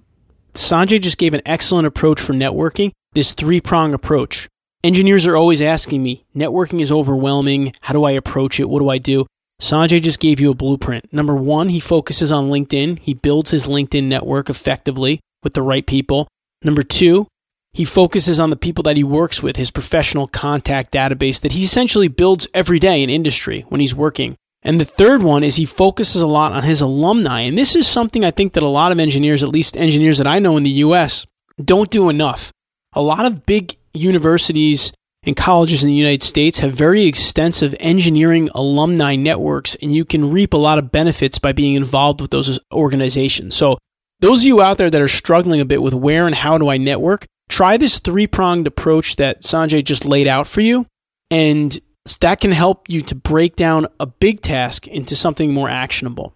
Sanjay 0.54 1.02
just 1.02 1.18
gave 1.18 1.34
an 1.34 1.42
excellent 1.46 1.88
approach 1.88 2.22
for 2.22 2.34
networking, 2.34 2.92
this 3.14 3.34
three 3.34 3.60
prong 3.60 3.94
approach. 3.94 4.48
Engineers 4.84 5.26
are 5.26 5.38
always 5.38 5.62
asking 5.62 6.04
me, 6.04 6.26
networking 6.36 6.82
is 6.82 6.92
overwhelming. 6.92 7.74
How 7.82 7.94
do 7.94 8.04
I 8.04 8.12
approach 8.12 8.60
it? 8.60 8.70
What 8.70 8.80
do 8.80 8.90
I 8.90 8.98
do? 8.98 9.26
Sanjay 9.62 10.02
just 10.02 10.20
gave 10.20 10.42
you 10.42 10.52
a 10.52 10.56
blueprint. 10.56 11.12
Number 11.14 11.36
one, 11.36 11.70
he 11.70 11.80
focuses 11.80 12.32
on 12.32 12.50
LinkedIn. 12.50 13.00
He 13.00 13.14
builds 13.14 13.52
his 13.52 13.66
LinkedIn 13.66 14.04
network 14.04 14.50
effectively 14.50 15.22
with 15.42 15.54
the 15.54 15.62
right 15.62 15.86
people. 15.86 16.28
Number 16.64 16.84
two, 16.84 17.28
he 17.74 17.86
focuses 17.86 18.40
on 18.40 18.52
the 18.52 18.56
people 18.56 18.84
that 18.84 18.98
he 18.98 19.04
works 19.04 19.42
with, 19.42 19.56
his 19.56 19.72
professional 19.72 20.28
contact 20.28 20.94
database 20.94 21.42
that 21.42 21.54
he 21.54 21.64
essentially 21.64 22.08
builds 22.08 22.48
every 22.54 22.80
day 22.80 23.02
in 23.02 23.10
industry 23.10 23.66
when 23.70 23.82
he's 23.82 23.96
working. 23.96 24.36
And 24.62 24.80
the 24.80 24.86
third 24.86 25.22
one 25.24 25.44
is 25.44 25.56
he 25.56 25.66
focuses 25.66 26.22
a 26.22 26.28
lot 26.28 26.52
on 26.52 26.64
his 26.64 26.82
alumni. 26.82 27.42
And 27.42 27.58
this 27.58 27.76
is 27.76 27.88
something 27.88 28.24
I 28.24 28.32
think 28.32 28.54
that 28.54 28.64
a 28.64 28.68
lot 28.68 28.92
of 28.92 29.00
engineers, 29.00 29.44
at 29.44 29.50
least 29.50 29.76
engineers 29.76 30.20
that 30.20 30.28
I 30.28 30.40
know 30.40 30.56
in 30.56 30.64
the 30.64 30.70
US, 30.70 31.26
don't 31.64 31.92
do 31.92 32.10
enough. 32.10 32.52
A 32.94 33.02
lot 33.02 33.26
of 33.26 33.46
big 33.46 33.76
universities 33.94 34.94
and 35.24 35.36
colleges 35.36 35.84
in 35.84 35.90
the 35.90 35.96
United 35.96 36.24
States 36.24 36.60
have 36.60 36.74
very 36.74 37.06
extensive 37.06 37.76
engineering 37.80 38.50
alumni 38.54 39.16
networks, 39.16 39.76
and 39.82 39.94
you 39.94 40.06
can 40.06 40.32
reap 40.32 40.54
a 40.54 40.58
lot 40.58 40.78
of 40.78 40.92
benefits 40.92 41.40
by 41.40 41.54
being 41.54 41.76
involved 41.76 42.22
with 42.22 42.32
those 42.32 42.60
organizations. 42.72 43.56
So, 43.56 43.78
those 44.20 44.42
of 44.42 44.46
you 44.46 44.62
out 44.62 44.78
there 44.78 44.90
that 44.90 45.02
are 45.02 45.08
struggling 45.08 45.60
a 45.60 45.66
bit 45.66 45.82
with 45.82 45.94
where 45.94 46.26
and 46.26 46.36
how 46.36 46.58
do 46.58 46.70
I 46.70 46.78
network, 46.78 47.26
try 47.50 47.78
this 47.78 48.00
three 48.00 48.28
pronged 48.28 48.68
approach 48.68 49.16
that 49.18 49.42
Sanjay 49.42 49.84
just 49.84 50.06
laid 50.06 50.28
out 50.28 50.48
for 50.48 50.62
you. 50.62 50.86
And 51.30 51.80
that 52.20 52.42
can 52.42 52.52
help 52.52 52.90
you 52.90 53.02
to 53.02 53.16
break 53.16 53.56
down 53.56 53.88
a 54.00 54.06
big 54.06 54.42
task 54.42 54.88
into 54.88 55.16
something 55.16 55.54
more 55.54 55.70
actionable. 55.70 56.36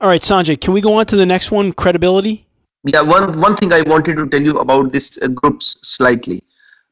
All 0.00 0.08
right, 0.08 0.20
Sanjay, 0.20 0.60
can 0.60 0.74
we 0.74 0.80
go 0.80 0.94
on 0.94 1.06
to 1.06 1.16
the 1.16 1.26
next 1.26 1.50
one, 1.50 1.72
credibility? 1.72 2.46
Yeah, 2.84 3.02
one, 3.02 3.40
one 3.40 3.54
thing 3.56 3.72
I 3.72 3.82
wanted 3.82 4.16
to 4.16 4.28
tell 4.28 4.42
you 4.42 4.58
about 4.58 4.90
this 4.90 5.20
uh, 5.22 5.28
groups 5.28 5.78
slightly, 5.82 6.42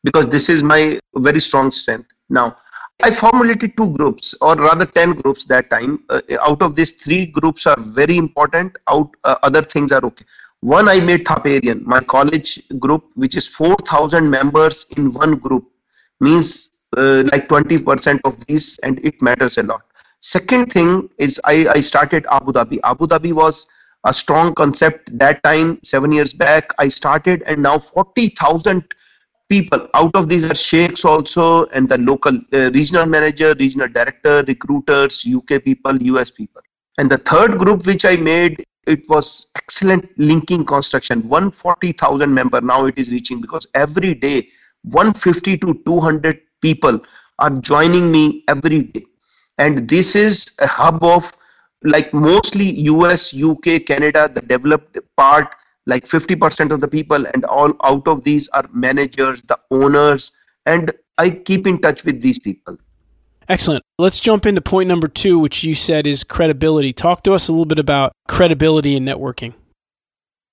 because 0.04 0.28
this 0.28 0.48
is 0.48 0.62
my 0.62 1.00
very 1.16 1.40
strong 1.40 1.72
strength. 1.72 2.08
Now, 2.28 2.56
I 3.02 3.10
formulated 3.10 3.76
two 3.76 3.90
groups, 3.90 4.34
or 4.40 4.54
rather 4.54 4.86
10 4.86 5.14
groups 5.14 5.46
that 5.46 5.70
time. 5.70 6.04
Uh, 6.10 6.20
out 6.42 6.62
of 6.62 6.76
these, 6.76 6.92
three 7.02 7.26
groups 7.26 7.66
are 7.66 7.80
very 7.80 8.16
important, 8.16 8.76
out 8.88 9.10
uh, 9.24 9.36
other 9.42 9.62
things 9.62 9.90
are 9.90 10.04
okay. 10.04 10.24
One, 10.62 10.88
I 10.88 11.00
made 11.00 11.24
Thaparian, 11.24 11.86
my 11.86 12.00
college 12.00 12.68
group, 12.78 13.04
which 13.14 13.34
is 13.34 13.48
4,000 13.48 14.28
members 14.28 14.84
in 14.96 15.12
one 15.14 15.36
group, 15.36 15.64
means 16.20 16.70
uh, 16.96 17.24
like 17.32 17.48
20% 17.48 18.20
of 18.24 18.44
these 18.46 18.78
and 18.82 19.02
it 19.04 19.22
matters 19.22 19.56
a 19.56 19.62
lot. 19.62 19.80
Second 20.20 20.70
thing 20.70 21.08
is 21.16 21.40
I, 21.46 21.66
I 21.74 21.80
started 21.80 22.26
abu 22.30 22.52
dhabi. 22.52 22.78
Abu 22.84 23.06
dhabi 23.06 23.32
was 23.32 23.66
a 24.04 24.12
strong 24.12 24.52
concept 24.54 25.18
that 25.18 25.42
time 25.42 25.80
seven 25.82 26.12
years 26.12 26.34
back. 26.34 26.72
I 26.78 26.88
started 26.88 27.42
and 27.46 27.62
now 27.62 27.78
40000 27.78 28.84
people 29.48 29.88
out 29.94 30.14
of 30.14 30.28
these 30.28 30.50
are 30.50 30.54
sheikhs 30.54 31.06
also 31.06 31.66
and 31.66 31.88
the 31.88 31.98
local 31.98 32.36
uh, 32.52 32.70
regional 32.72 33.06
manager 33.06 33.54
regional 33.58 33.88
director 33.88 34.44
recruiters 34.46 35.26
uk 35.34 35.64
people 35.64 35.92
us 36.18 36.30
people. 36.30 36.62
And 36.98 37.10
the 37.10 37.18
third 37.18 37.58
group 37.58 37.86
which 37.86 38.04
i 38.04 38.14
made 38.16 38.64
it 38.86 39.08
was 39.08 39.50
excellent 39.56 40.08
linking 40.18 40.64
construction. 40.64 41.22
140000 41.28 42.32
member 42.32 42.60
now 42.60 42.86
it 42.86 42.98
is 42.98 43.12
reaching 43.12 43.40
because 43.40 43.66
every 43.74 44.14
day 44.14 44.48
150 44.84 45.58
to 45.58 45.82
200 45.84 46.40
people 46.60 47.00
are 47.38 47.50
joining 47.50 48.10
me 48.10 48.44
every 48.48 48.82
day. 48.82 49.04
And 49.58 49.88
this 49.88 50.16
is 50.16 50.56
a 50.60 50.66
hub 50.66 51.04
of 51.04 51.32
like 51.82 52.12
mostly 52.12 52.66
us 52.88 53.34
uk 53.34 53.64
canada 53.86 54.30
the 54.32 54.42
developed 54.42 54.98
part 55.16 55.54
like 55.86 56.04
50% 56.04 56.70
of 56.70 56.80
the 56.80 56.88
people 56.88 57.26
and 57.32 57.44
all 57.46 57.74
out 57.82 58.06
of 58.06 58.22
these 58.22 58.48
are 58.48 58.68
managers 58.72 59.40
the 59.42 59.58
owners 59.70 60.32
and 60.66 60.92
i 61.16 61.30
keep 61.30 61.66
in 61.66 61.80
touch 61.80 62.04
with 62.04 62.20
these 62.20 62.38
people 62.38 62.76
excellent. 63.50 63.84
Let's 63.98 64.20
jump 64.20 64.46
into 64.46 64.60
point 64.60 64.88
number 64.88 65.08
two 65.08 65.38
which 65.38 65.64
you 65.64 65.74
said 65.74 66.06
is 66.06 66.24
credibility. 66.24 66.92
Talk 66.92 67.22
to 67.24 67.34
us 67.34 67.48
a 67.48 67.52
little 67.52 67.66
bit 67.66 67.78
about 67.78 68.12
credibility 68.28 68.96
in 68.96 69.04
networking. 69.04 69.54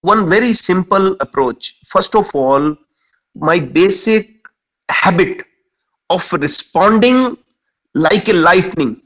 One 0.02 0.30
very 0.30 0.54
simple 0.54 1.16
approach. 1.20 1.76
First 1.86 2.16
of 2.16 2.30
all 2.34 2.76
my 3.36 3.60
basic 3.60 4.28
habit 4.90 5.44
of 6.10 6.34
responding 6.34 7.38
like 7.94 8.28
a 8.30 8.34
lightning 8.34 9.02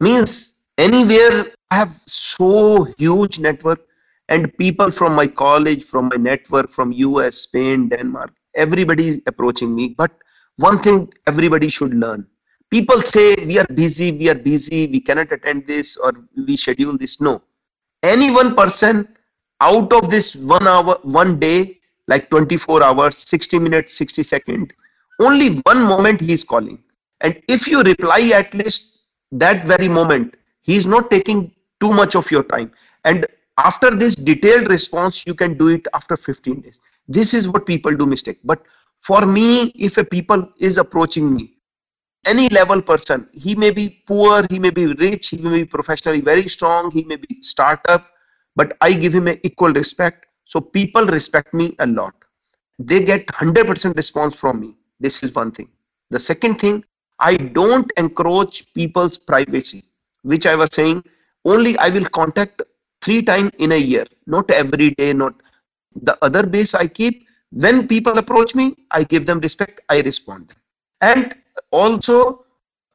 means 0.00 0.66
anywhere 0.78 1.46
i 1.70 1.74
have 1.74 1.92
so 2.06 2.84
huge 2.98 3.38
network 3.38 3.80
and 4.28 4.56
people 4.56 4.90
from 4.90 5.14
my 5.14 5.26
college 5.26 5.82
from 5.82 6.08
my 6.12 6.16
network 6.16 6.70
from 6.70 6.92
us 6.92 7.38
spain 7.38 7.88
denmark 7.88 8.32
everybody 8.56 9.08
is 9.08 9.22
approaching 9.26 9.74
me. 9.74 9.94
But 9.96 10.10
one 10.56 10.78
thing 10.78 11.12
everybody 11.26 11.68
should 11.68 11.94
learn 11.94 12.26
people 12.70 13.00
say 13.02 13.36
we 13.44 13.58
are 13.58 13.66
busy 13.74 14.12
we 14.12 14.28
are 14.28 14.34
busy 14.34 14.86
we 14.86 15.00
cannot 15.00 15.30
attend 15.32 15.66
this 15.66 15.96
or 15.96 16.12
we 16.36 16.56
schedule 16.56 16.96
this. 16.96 17.20
No. 17.20 17.42
Any 18.02 18.30
one 18.30 18.54
person 18.54 19.08
out 19.60 19.92
of 19.92 20.10
this 20.10 20.36
one 20.36 20.66
hour 20.66 20.98
one 21.02 21.38
day 21.38 21.80
like 22.08 22.28
24 22.30 22.82
hours 22.82 23.16
60 23.16 23.58
minutes 23.58 23.96
60 23.96 24.22
second 24.22 24.72
only 25.20 25.56
one 25.60 25.82
moment 25.82 26.20
he 26.20 26.32
is 26.32 26.44
calling. 26.44 26.82
And 27.20 27.40
if 27.48 27.66
you 27.66 27.82
reply 27.82 28.30
at 28.34 28.52
least 28.54 29.06
that 29.32 29.66
very 29.66 29.88
moment 29.88 30.36
he 30.60 30.76
is 30.76 30.86
not 30.86 31.10
taking 31.10 31.52
too 31.80 31.90
much 31.90 32.14
of 32.16 32.30
your 32.30 32.42
time. 32.42 32.72
And 33.04 33.26
after 33.58 33.90
this 33.90 34.14
detailed 34.14 34.68
response 34.68 35.26
you 35.26 35.34
can 35.34 35.56
do 35.56 35.68
it 35.68 35.86
after 35.94 36.16
15 36.16 36.60
days. 36.60 36.80
This 37.08 37.32
is 37.32 37.48
what 37.48 37.66
people 37.66 37.96
do 37.96 38.06
mistake. 38.06 38.38
But 38.44 38.62
for 38.98 39.24
me 39.24 39.72
if 39.74 39.96
a 39.98 40.04
people 40.04 40.52
is 40.58 40.78
approaching 40.78 41.34
me 41.34 41.55
any 42.26 42.48
level 42.48 42.80
person 42.90 43.28
he 43.32 43.54
may 43.54 43.70
be 43.70 43.88
poor 44.06 44.44
he 44.50 44.58
may 44.58 44.70
be 44.70 44.86
rich 45.06 45.28
he 45.28 45.38
may 45.38 45.58
be 45.62 45.64
professionally 45.64 46.20
very 46.20 46.48
strong 46.56 46.90
he 46.90 47.04
may 47.04 47.16
be 47.16 47.38
startup 47.40 48.08
but 48.54 48.76
i 48.80 48.92
give 48.92 49.14
him 49.14 49.28
equal 49.50 49.72
respect 49.82 50.26
so 50.44 50.60
people 50.60 51.06
respect 51.18 51.54
me 51.54 51.74
a 51.80 51.86
lot 51.86 52.14
they 52.78 53.02
get 53.02 53.26
100% 53.26 53.96
response 53.96 54.34
from 54.38 54.60
me 54.60 54.76
this 54.98 55.22
is 55.22 55.34
one 55.34 55.50
thing. 55.50 55.68
The 56.10 56.18
second 56.18 56.56
thing, 56.56 56.84
I 57.18 57.36
don't 57.36 57.90
encroach 57.96 58.72
people's 58.74 59.16
privacy, 59.16 59.84
which 60.22 60.46
I 60.46 60.56
was 60.56 60.70
saying, 60.72 61.04
only 61.44 61.78
I 61.78 61.88
will 61.90 62.04
contact 62.06 62.62
three 63.02 63.22
times 63.22 63.50
in 63.58 63.72
a 63.72 63.76
year, 63.76 64.06
not 64.26 64.50
every 64.50 64.90
day, 64.90 65.12
not 65.12 65.34
the 65.94 66.16
other 66.22 66.44
base 66.44 66.74
I 66.74 66.86
keep. 66.86 67.26
When 67.50 67.86
people 67.86 68.18
approach 68.18 68.54
me, 68.54 68.74
I 68.90 69.04
give 69.04 69.26
them 69.26 69.40
respect, 69.40 69.80
I 69.88 70.00
respond. 70.00 70.54
And 71.00 71.34
also, 71.70 72.44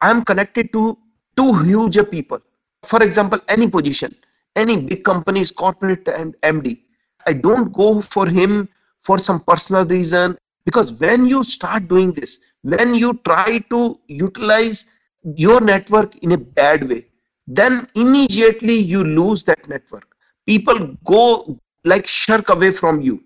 I 0.00 0.10
am 0.10 0.24
connected 0.24 0.72
to 0.72 0.98
two 1.36 1.52
huge 1.62 1.98
people. 2.10 2.40
For 2.84 3.02
example, 3.02 3.38
any 3.48 3.68
position, 3.68 4.14
any 4.56 4.80
big 4.80 5.04
companies, 5.04 5.50
corporate 5.50 6.08
and 6.08 6.36
MD. 6.42 6.80
I 7.26 7.32
don't 7.32 7.72
go 7.72 8.00
for 8.00 8.26
him 8.26 8.68
for 8.98 9.18
some 9.18 9.40
personal 9.40 9.84
reason 9.84 10.36
because 10.64 11.00
when 11.00 11.26
you 11.26 11.44
start 11.44 11.88
doing 11.88 12.12
this 12.12 12.40
when 12.62 12.94
you 12.94 13.20
try 13.24 13.58
to 13.70 13.98
utilize 14.06 14.98
your 15.34 15.60
network 15.60 16.16
in 16.22 16.32
a 16.32 16.38
bad 16.38 16.88
way 16.88 17.04
then 17.46 17.86
immediately 17.96 18.74
you 18.74 19.02
lose 19.02 19.42
that 19.42 19.68
network 19.68 20.16
people 20.46 20.96
go 21.04 21.58
like 21.84 22.06
shirk 22.06 22.48
away 22.48 22.70
from 22.70 23.00
you. 23.00 23.22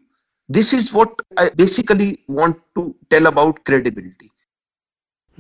This 0.49 0.73
is 0.73 0.93
what 0.93 1.21
I 1.37 1.51
basically 1.51 2.21
want 2.29 2.61
to 2.77 2.95
tell 3.11 3.27
about 3.27 3.65
credibility. 3.65 4.31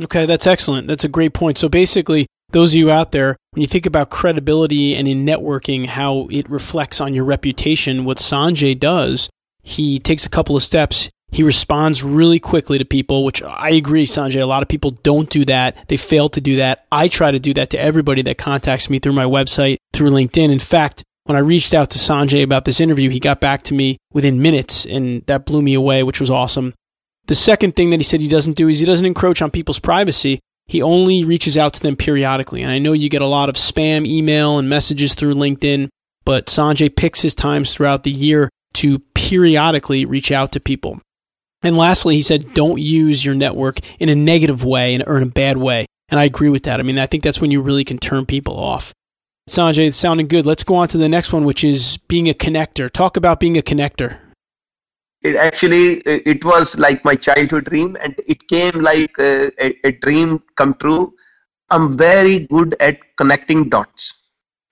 Okay, 0.01 0.27
that's 0.27 0.47
excellent. 0.47 0.89
That's 0.89 1.05
a 1.05 1.09
great 1.09 1.33
point. 1.33 1.59
So 1.59 1.69
basically, 1.69 2.27
those 2.51 2.73
of 2.73 2.79
you 2.79 2.91
out 2.91 3.13
there, 3.13 3.37
when 3.53 3.63
you 3.63 3.67
think 3.67 3.87
about 3.87 4.11
credibility 4.11 4.95
and 4.95 5.09
in 5.09 5.25
networking, 5.25 5.87
how 5.87 6.29
it 6.31 6.49
reflects 6.51 7.01
on 7.01 7.15
your 7.15 7.25
reputation, 7.25 8.05
what 8.05 8.19
Sanjay 8.19 8.79
does, 8.79 9.31
he 9.63 9.99
takes 9.99 10.27
a 10.27 10.31
couple 10.31 10.57
of 10.57 10.63
steps. 10.63 11.09
He 11.33 11.43
responds 11.43 12.03
really 12.03 12.39
quickly 12.39 12.79
to 12.79 12.85
people, 12.85 13.25
which 13.25 13.43
I 13.43 13.71
agree, 13.71 14.07
Sanjay. 14.07 14.41
A 14.41 14.47
lot 14.47 14.63
of 14.63 14.69
people 14.69 14.93
don't 14.93 15.29
do 15.29 15.45
that. 15.47 15.89
They 15.89 15.97
fail 15.97 16.29
to 16.31 16.41
do 16.41 16.57
that. 16.57 16.87
I 16.93 17.09
try 17.09 17.33
to 17.33 17.39
do 17.39 17.53
that 17.55 17.71
to 17.71 17.81
everybody 17.81 18.23
that 18.23 18.39
contacts 18.39 18.89
me 18.89 19.01
through 19.01 19.15
my 19.15 19.25
website, 19.25 19.79
through 19.93 20.11
LinkedIn. 20.11 20.53
In 20.53 20.61
fact, 20.61 21.03
when 21.25 21.37
I 21.37 21.41
reached 21.41 21.75
out 21.75 21.91
to 21.91 21.99
Sanjay 21.99 22.45
about 22.45 22.65
this 22.65 22.81
interview, 22.81 23.11
he 23.11 23.19
got 23.19 23.41
back 23.41 23.65
to 23.65 23.75
me 23.75 23.99
within 24.13 24.41
minutes, 24.41 24.87
and 24.87 25.27
that 25.27 25.47
blew 25.47 25.63
me 25.63 25.75
away, 25.75 26.05
which 26.05 26.21
was 26.21 26.31
awesome. 26.31 26.75
The 27.27 27.35
second 27.35 27.75
thing 27.75 27.91
that 27.91 27.99
he 27.99 28.05
said 28.05 28.21
he 28.21 28.29
doesn't 28.29 28.57
do 28.57 28.69
is 28.69 28.81
he 28.81 28.87
doesn't 28.87 29.07
encroach 29.07 29.43
on 29.43 29.51
people's 29.51 29.81
privacy. 29.81 30.41
He 30.67 30.83
only 30.83 31.25
reaches 31.25 31.57
out 31.57 31.75
to 31.75 31.83
them 31.83 31.97
periodically. 31.97 32.63
And 32.63 32.71
I 32.71 32.79
know 32.79 32.93
you 32.93 33.09
get 33.09 33.23
a 33.23 33.27
lot 33.27 33.49
of 33.49 33.57
spam 33.57 34.07
email 34.07 34.59
and 34.59 34.69
messages 34.69 35.15
through 35.15 35.35
LinkedIn, 35.35 35.89
but 36.25 36.47
Sanjay 36.47 36.95
picks 36.95 37.23
his 37.23 37.35
times 37.35 37.73
throughout 37.73 38.03
the 38.03 38.11
year 38.11 38.49
to 38.75 38.99
periodically 39.15 40.05
reach 40.05 40.31
out 40.31 40.53
to 40.53 40.61
people. 40.61 41.01
And 41.63 41.77
lastly, 41.77 42.15
he 42.15 42.23
said, 42.23 42.55
don't 42.55 42.81
use 42.81 43.25
your 43.25 43.35
network 43.35 43.81
in 43.99 44.09
a 44.09 44.15
negative 44.15 44.65
way 44.65 45.01
or 45.03 45.17
in 45.17 45.23
a 45.23 45.31
bad 45.31 45.57
way. 45.57 45.87
And 46.09 46.21
I 46.21 46.25
agree 46.25 46.49
with 46.49 46.65
that. 46.65 46.79
I 46.79 46.83
mean, 46.85 46.99
I 46.99 47.07
think 47.07 47.25
that's 47.25 47.41
when 47.41 47.51
you 47.51 47.63
really 47.63 47.85
can 47.85 47.99
turn 47.99 48.27
people 48.27 48.57
off. 48.57 48.93
Sanjay, 49.49 49.89
it's 49.89 49.97
sounding 49.97 50.29
good. 50.29 50.47
Let's 50.47 50.65
go 50.65 50.75
on 50.77 50.89
to 50.89 50.99
the 50.99 51.09
next 51.09 51.33
one, 51.33 51.45
which 51.45 51.65
is 51.65 51.99
being 52.09 52.29
a 52.29 52.35
connector. 52.35 52.91
Talk 52.91 53.17
about 53.17 53.41
being 53.41 53.57
a 53.57 53.63
connector. 53.63 54.19
It 55.27 55.37
actually 55.37 55.85
uh, 56.07 56.21
it 56.33 56.45
was 56.45 56.79
like 56.79 57.05
my 57.05 57.15
childhood 57.27 57.65
dream, 57.71 57.97
and 58.03 58.15
it 58.35 58.47
came 58.49 58.77
like 58.91 59.15
a, 59.19 59.33
a, 59.67 59.69
a 59.89 59.93
dream 60.05 60.39
come 60.57 60.75
true. 60.75 61.15
I'm 61.71 61.87
very 61.97 62.47
good 62.55 62.77
at 62.81 62.99
connecting 63.17 63.69
dots. 63.69 64.15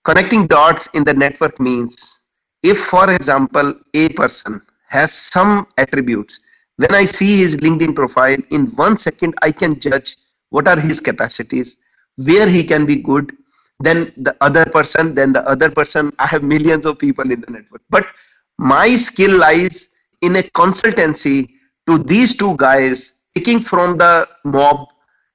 Connecting 0.04 0.46
dots 0.46 0.88
in 0.94 1.02
the 1.04 1.14
network 1.14 1.58
means 1.58 2.22
if, 2.62 2.78
for 2.92 3.10
example, 3.10 3.74
a 3.94 4.08
person 4.10 4.60
has 4.88 5.12
some 5.12 5.66
attributes 5.76 6.40
when 6.76 6.92
I 6.94 7.04
see 7.04 7.38
his 7.38 7.56
LinkedIn 7.58 7.94
profile, 7.94 8.36
in 8.50 8.66
one 8.74 8.96
second, 8.98 9.34
I 9.42 9.52
can 9.52 9.78
judge 9.78 10.16
what 10.50 10.66
are 10.66 10.78
his 10.78 11.00
capacities, 11.00 11.82
where 12.16 12.48
he 12.48 12.64
can 12.64 12.84
be 12.84 12.96
good, 12.96 13.32
then 13.80 14.12
the 14.16 14.36
other 14.40 14.64
person, 14.66 15.14
then 15.14 15.32
the 15.32 15.46
other 15.48 15.70
person. 15.70 16.12
I 16.18 16.26
have 16.26 16.42
millions 16.42 16.86
of 16.86 16.98
people 16.98 17.30
in 17.30 17.40
the 17.40 17.50
network. 17.50 17.82
But 17.90 18.06
my 18.58 18.96
skill 18.96 19.38
lies 19.38 19.93
in 20.24 20.36
a 20.36 20.42
consultancy 20.42 21.38
to 21.86 21.98
these 21.98 22.36
two 22.36 22.56
guys, 22.56 23.24
picking 23.34 23.60
from 23.60 23.98
the 23.98 24.28
mob, 24.44 24.88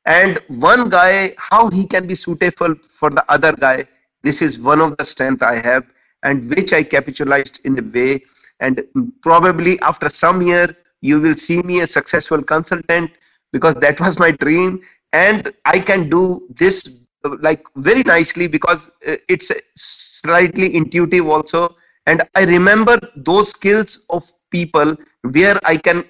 and 0.05 0.39
one 0.47 0.89
guy, 0.89 1.35
how 1.37 1.69
he 1.69 1.85
can 1.85 2.07
be 2.07 2.15
suitable 2.15 2.73
for 2.75 3.09
the 3.09 3.23
other 3.31 3.53
guy. 3.53 3.85
This 4.23 4.41
is 4.41 4.59
one 4.59 4.81
of 4.81 4.97
the 4.97 5.05
strength 5.05 5.43
I 5.43 5.57
have, 5.65 5.83
and 6.23 6.49
which 6.49 6.73
I 6.73 6.83
capitalized 6.83 7.59
in 7.65 7.77
a 7.77 7.83
way. 7.83 8.23
And 8.59 8.83
probably 9.21 9.79
after 9.81 10.09
some 10.09 10.41
year, 10.41 10.75
you 11.01 11.21
will 11.21 11.33
see 11.33 11.61
me 11.61 11.81
a 11.81 11.87
successful 11.87 12.41
consultant 12.43 13.11
because 13.51 13.75
that 13.75 13.99
was 13.99 14.19
my 14.19 14.31
dream 14.31 14.81
and 15.13 15.51
i 15.65 15.79
can 15.79 16.09
do 16.09 16.47
this 16.49 17.07
like 17.41 17.63
very 17.77 18.03
nicely 18.03 18.47
because 18.47 18.91
uh, 19.07 19.15
it's 19.27 19.51
slightly 19.75 20.75
intuitive 20.75 21.27
also 21.27 21.75
and 22.05 22.21
i 22.35 22.43
remember 22.43 22.99
those 23.15 23.49
skills 23.49 24.05
of 24.09 24.29
people 24.51 24.95
where 25.37 25.57
i 25.63 25.75
can 25.77 26.03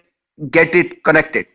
get 0.51 0.75
it 0.75 1.03
connected 1.03 1.45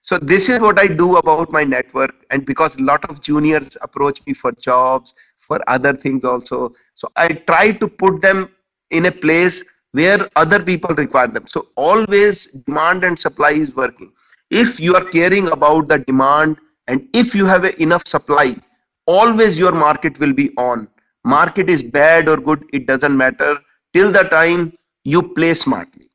so 0.00 0.18
this 0.18 0.48
is 0.48 0.60
what 0.60 0.78
i 0.78 0.86
do 0.86 1.16
about 1.16 1.50
my 1.50 1.64
network 1.64 2.14
and 2.30 2.44
because 2.44 2.76
a 2.76 2.82
lot 2.82 3.04
of 3.10 3.20
juniors 3.20 3.76
approach 3.82 4.20
me 4.26 4.34
for 4.34 4.52
jobs 4.52 5.14
for 5.36 5.58
other 5.66 5.94
things 5.94 6.24
also 6.24 6.72
so 6.94 7.08
i 7.16 7.28
try 7.52 7.70
to 7.70 7.88
put 7.88 8.20
them 8.20 8.48
in 8.90 9.06
a 9.06 9.10
place 9.10 9.64
where 9.94 10.28
other 10.34 10.60
people 10.62 10.94
require 10.96 11.28
them. 11.28 11.46
So 11.46 11.68
always 11.76 12.46
demand 12.66 13.04
and 13.04 13.18
supply 13.18 13.50
is 13.50 13.74
working. 13.76 14.12
If 14.50 14.80
you 14.80 14.94
are 14.94 15.04
caring 15.04 15.48
about 15.52 15.88
the 15.88 15.98
demand 15.98 16.58
and 16.88 17.08
if 17.14 17.34
you 17.34 17.46
have 17.46 17.64
enough 17.80 18.06
supply, 18.06 18.56
always 19.06 19.58
your 19.58 19.72
market 19.72 20.18
will 20.18 20.32
be 20.32 20.50
on. 20.56 20.88
Market 21.24 21.70
is 21.70 21.82
bad 21.82 22.28
or 22.28 22.36
good, 22.36 22.64
it 22.72 22.86
doesn't 22.86 23.16
matter 23.16 23.56
till 23.92 24.10
the 24.10 24.24
time 24.24 24.72
you 25.04 25.22
play 25.34 25.54
smartly. 25.54 26.06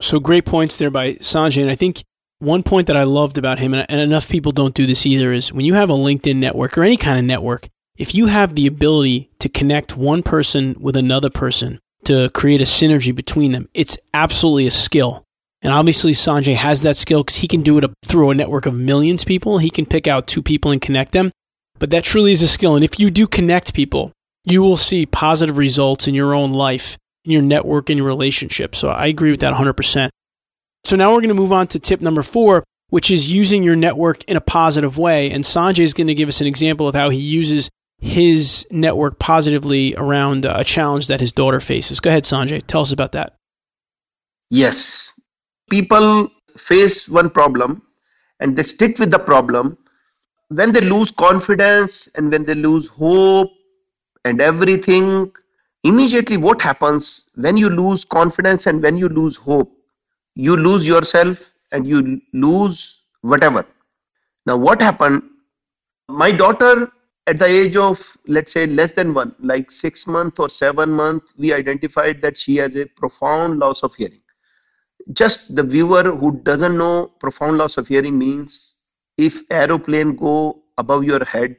So 0.00 0.20
great 0.20 0.44
points 0.44 0.78
there 0.78 0.90
by 0.90 1.14
Sanjay. 1.14 1.62
And 1.62 1.70
I 1.70 1.74
think 1.74 2.04
one 2.38 2.62
point 2.62 2.86
that 2.88 2.96
I 2.96 3.04
loved 3.04 3.38
about 3.38 3.58
him, 3.58 3.72
and 3.72 4.00
enough 4.00 4.28
people 4.28 4.52
don't 4.52 4.74
do 4.74 4.86
this 4.86 5.06
either, 5.06 5.32
is 5.32 5.52
when 5.52 5.64
you 5.64 5.74
have 5.74 5.90
a 5.90 5.94
LinkedIn 5.94 6.36
network 6.36 6.76
or 6.76 6.82
any 6.82 6.96
kind 6.96 7.18
of 7.18 7.24
network, 7.24 7.68
if 7.96 8.14
you 8.14 8.26
have 8.26 8.54
the 8.54 8.66
ability 8.66 9.30
to 9.38 9.48
connect 9.48 9.96
one 9.96 10.22
person 10.22 10.76
with 10.78 10.96
another 10.96 11.30
person, 11.30 11.80
to 12.04 12.30
create 12.30 12.60
a 12.60 12.64
synergy 12.64 13.14
between 13.14 13.52
them. 13.52 13.68
It's 13.74 13.98
absolutely 14.14 14.66
a 14.66 14.70
skill. 14.70 15.24
And 15.62 15.72
obviously, 15.72 16.12
Sanjay 16.12 16.54
has 16.54 16.82
that 16.82 16.96
skill 16.96 17.24
because 17.24 17.38
he 17.38 17.48
can 17.48 17.62
do 17.62 17.78
it 17.78 17.90
through 18.04 18.30
a 18.30 18.34
network 18.34 18.66
of 18.66 18.74
millions 18.74 19.22
of 19.22 19.28
people. 19.28 19.58
He 19.58 19.70
can 19.70 19.86
pick 19.86 20.06
out 20.06 20.26
two 20.26 20.42
people 20.42 20.70
and 20.70 20.80
connect 20.80 21.12
them. 21.12 21.32
But 21.78 21.90
that 21.90 22.04
truly 22.04 22.32
is 22.32 22.42
a 22.42 22.48
skill. 22.48 22.76
And 22.76 22.84
if 22.84 23.00
you 23.00 23.10
do 23.10 23.26
connect 23.26 23.74
people, 23.74 24.12
you 24.44 24.62
will 24.62 24.76
see 24.76 25.06
positive 25.06 25.58
results 25.58 26.06
in 26.06 26.14
your 26.14 26.34
own 26.34 26.52
life, 26.52 26.96
in 27.26 27.32
your 27.32 27.42
network, 27.42 27.90
in 27.90 27.98
your 27.98 28.06
relationship. 28.06 28.74
So 28.74 28.88
I 28.88 29.06
agree 29.06 29.30
with 29.32 29.40
that 29.40 29.52
100%. 29.52 30.08
So 30.84 30.96
now 30.96 31.10
we're 31.12 31.20
going 31.20 31.28
to 31.28 31.34
move 31.34 31.52
on 31.52 31.66
to 31.68 31.78
tip 31.78 32.00
number 32.00 32.22
four, 32.22 32.64
which 32.88 33.10
is 33.10 33.30
using 33.30 33.64
your 33.64 33.76
network 33.76 34.22
in 34.24 34.36
a 34.36 34.40
positive 34.40 34.96
way. 34.96 35.30
And 35.32 35.44
Sanjay 35.44 35.80
is 35.80 35.92
going 35.92 36.06
to 36.06 36.14
give 36.14 36.28
us 36.28 36.40
an 36.40 36.46
example 36.46 36.88
of 36.88 36.94
how 36.94 37.10
he 37.10 37.18
uses 37.18 37.68
his 37.98 38.66
network 38.70 39.18
positively 39.18 39.94
around 39.96 40.46
uh, 40.46 40.54
a 40.56 40.64
challenge 40.64 41.08
that 41.08 41.20
his 41.20 41.32
daughter 41.32 41.60
faces. 41.60 41.98
Go 41.98 42.10
ahead, 42.10 42.22
Sanjay. 42.22 42.64
Tell 42.66 42.82
us 42.82 42.92
about 42.92 43.12
that. 43.12 43.34
Yes. 44.50 45.12
People 45.68 46.28
face 46.56 47.08
one 47.08 47.30
problem 47.30 47.82
and 48.38 48.56
they 48.56 48.62
stick 48.62 48.98
with 48.98 49.10
the 49.10 49.18
problem. 49.18 49.76
When 50.48 50.70
they 50.70 50.82
lose 50.82 51.10
confidence 51.10 52.08
and 52.14 52.30
when 52.30 52.44
they 52.44 52.54
lose 52.54 52.86
hope 52.86 53.50
and 54.24 54.40
everything, 54.40 55.32
immediately 55.86 56.36
what 56.36 56.60
happens 56.60 57.30
when 57.36 57.56
you 57.56 57.70
lose 57.70 58.04
confidence 58.04 58.66
and 58.66 58.82
when 58.82 58.96
you 58.96 59.08
lose 59.08 59.36
hope? 59.36 59.70
You 60.34 60.56
lose 60.56 60.86
yourself 60.86 61.52
and 61.72 61.86
you 61.86 62.20
lose 62.32 63.04
whatever. 63.22 63.64
Now, 64.46 64.56
what 64.56 64.80
happened? 64.80 65.22
My 66.08 66.30
daughter 66.30 66.90
at 67.26 67.38
the 67.38 67.46
age 67.46 67.76
of 67.76 68.00
let's 68.26 68.52
say 68.52 68.66
less 68.66 68.92
than 68.92 69.12
one 69.12 69.34
like 69.40 69.70
six 69.70 70.06
month 70.06 70.38
or 70.38 70.48
seven 70.48 70.90
month 70.90 71.32
we 71.36 71.52
identified 71.52 72.22
that 72.22 72.36
she 72.36 72.56
has 72.56 72.76
a 72.76 72.86
profound 72.86 73.58
loss 73.58 73.82
of 73.82 73.94
hearing 73.94 74.20
just 75.12 75.56
the 75.56 75.62
viewer 75.62 76.04
who 76.04 76.40
doesn't 76.42 76.78
know 76.78 77.10
profound 77.18 77.58
loss 77.58 77.76
of 77.78 77.88
hearing 77.88 78.16
means 78.18 78.76
if 79.18 79.40
aeroplane 79.50 80.14
go 80.14 80.62
above 80.78 81.02
your 81.02 81.24
head 81.24 81.56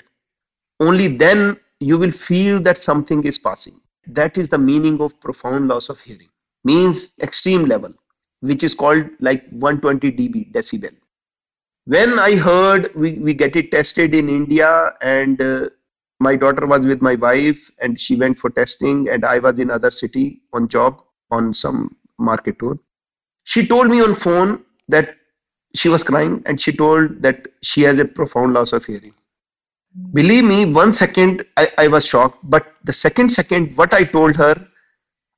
only 0.80 1.08
then 1.08 1.58
you 1.80 1.98
will 1.98 2.12
feel 2.12 2.62
that 2.62 2.78
something 2.78 3.24
is 3.26 3.38
passing 3.38 3.78
that 4.14 4.38
is 4.38 4.50
the 4.50 4.58
meaning 4.58 5.00
of 5.02 5.20
profound 5.20 5.68
loss 5.68 5.90
of 5.90 6.00
hearing. 6.02 6.30
Means 6.64 7.14
extreme 7.22 7.66
level 7.66 7.94
which 8.42 8.64
is 8.64 8.74
called 8.76 9.10
like 9.20 9.48
120 9.50 10.12
db 10.12 10.52
decibel. 10.52 10.96
When 11.86 12.20
i 12.20 12.36
heard 12.36 12.94
we, 12.96 13.14
we 13.14 13.34
get 13.34 13.56
it 13.56 13.72
tested 13.72 14.14
in 14.14 14.30
india 14.30 14.94
and 15.02 15.42
uh, 15.42 15.70
my 16.20 16.36
daughter 16.36 16.66
was 16.66 16.86
with 16.86 17.02
my 17.02 17.16
wife 17.16 17.72
and 17.82 18.00
she 18.00 18.16
went 18.16 18.38
for 18.38 18.50
testing 18.50 19.10
and 19.10 19.26
i 19.26 19.40
was 19.40 19.60
in 19.60 19.72
other 19.72 19.92
city 19.92 20.42
on 20.54 20.68
job 20.68 21.02
on 21.32 21.54
some 21.54 21.96
market 22.18 22.58
tour. 22.60 22.78
She 23.44 23.68
told 23.68 23.90
me 23.90 24.02
on 24.02 24.16
phone 24.16 24.64
that 24.88 25.16
she 25.76 25.90
was 25.90 26.04
crying 26.04 26.42
and 26.46 26.60
she 26.60 26.72
told 26.72 27.22
that 27.22 27.48
she 27.62 27.82
has 27.82 28.00
a 28.00 28.06
profound 28.06 28.54
loss 28.54 28.74
of 28.74 28.86
hearing 28.86 29.14
believe 30.14 30.44
me 30.44 30.66
one 30.66 30.94
second 30.94 31.46
I, 31.58 31.68
I 31.78 31.88
was 31.88 32.06
shocked 32.06 32.40
but 32.44 32.74
the 32.84 32.94
second 32.94 33.30
second 33.30 33.76
what 33.76 33.94
i 33.94 34.04
told 34.04 34.36
her 34.36 34.56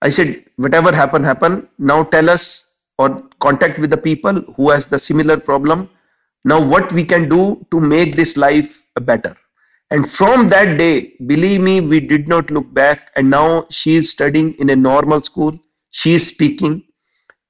i 0.01 0.09
said 0.09 0.43
whatever 0.57 0.91
happened 0.91 1.25
happened 1.25 1.67
now 1.77 2.03
tell 2.03 2.29
us 2.29 2.69
or 2.99 3.23
contact 3.39 3.79
with 3.79 3.89
the 3.89 4.03
people 4.09 4.41
who 4.55 4.69
has 4.69 4.87
the 4.87 4.99
similar 4.99 5.37
problem. 5.39 5.89
Now 6.43 6.59
what 6.73 6.91
we 6.91 7.05
can 7.05 7.29
do 7.29 7.65
to 7.71 7.79
make 7.79 8.15
this 8.15 8.35
life 8.37 8.85
better? 9.01 9.35
And 9.91 10.07
from 10.07 10.49
that 10.49 10.77
day 10.77 11.15
believe 11.25 11.61
me 11.61 11.81
we 11.81 11.99
did 11.99 12.27
not 12.27 12.51
look 12.51 12.71
back 12.73 13.11
and 13.15 13.29
now 13.29 13.65
she 13.71 13.95
is 13.95 14.11
studying 14.11 14.53
in 14.59 14.69
a 14.69 14.75
normal 14.75 15.21
school. 15.21 15.57
She 15.91 16.13
is 16.13 16.27
speaking 16.27 16.83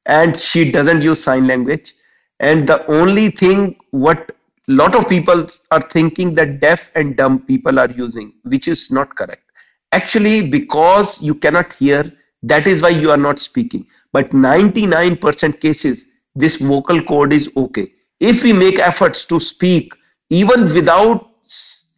and 0.05 0.37
she 0.37 0.71
doesn't 0.71 1.01
use 1.01 1.23
sign 1.23 1.47
language. 1.47 1.93
And 2.39 2.67
the 2.67 2.85
only 2.87 3.29
thing 3.29 3.75
what 3.91 4.31
lot 4.69 4.95
of 4.95 5.07
people 5.09 5.45
are 5.71 5.81
thinking 5.81 6.33
that 6.35 6.59
deaf 6.61 6.91
and 6.95 7.17
dumb 7.17 7.39
people 7.45 7.79
are 7.79 7.89
using 7.91 8.33
which 8.43 8.67
is 8.67 8.91
not 8.91 9.15
correct. 9.15 9.43
Actually 9.91 10.49
because 10.49 11.21
you 11.21 11.35
cannot 11.35 11.73
hear 11.73 12.11
that 12.43 12.67
is 12.67 12.81
why 12.81 12.89
you 12.89 13.09
are 13.11 13.17
not 13.17 13.39
speaking. 13.39 13.85
But 14.13 14.29
99% 14.29 15.59
cases 15.59 16.07
this 16.35 16.61
vocal 16.61 17.01
cord 17.01 17.33
is 17.33 17.51
okay. 17.57 17.91
If 18.19 18.43
we 18.43 18.53
make 18.53 18.79
efforts 18.79 19.25
to 19.25 19.39
speak 19.39 19.93
even 20.29 20.61
without 20.73 21.29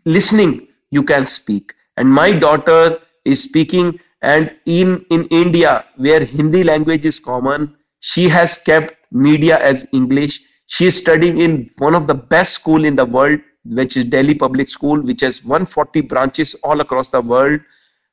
listening 0.05 0.67
you 0.89 1.03
can 1.03 1.25
speak. 1.25 1.73
And 1.97 2.09
my 2.09 2.31
daughter 2.31 2.97
is 3.25 3.43
speaking 3.43 3.99
and 4.21 4.55
in 4.65 5.05
in 5.09 5.25
india 5.41 5.85
where 5.97 6.23
hindi 6.23 6.63
language 6.63 7.05
is 7.05 7.19
common 7.19 7.75
she 7.99 8.27
has 8.29 8.57
kept 8.69 9.07
media 9.11 9.57
as 9.69 9.87
english 9.99 10.39
she 10.73 10.85
is 10.85 10.97
studying 10.97 11.41
in 11.41 11.67
one 11.79 11.93
of 11.93 12.07
the 12.07 12.13
best 12.13 12.53
school 12.53 12.85
in 12.85 12.95
the 12.95 13.05
world 13.05 13.41
which 13.77 13.97
is 13.97 14.05
delhi 14.05 14.33
public 14.33 14.69
school 14.69 15.01
which 15.09 15.21
has 15.25 15.43
140 15.43 16.01
branches 16.11 16.53
all 16.63 16.79
across 16.79 17.09
the 17.09 17.19
world. 17.19 17.59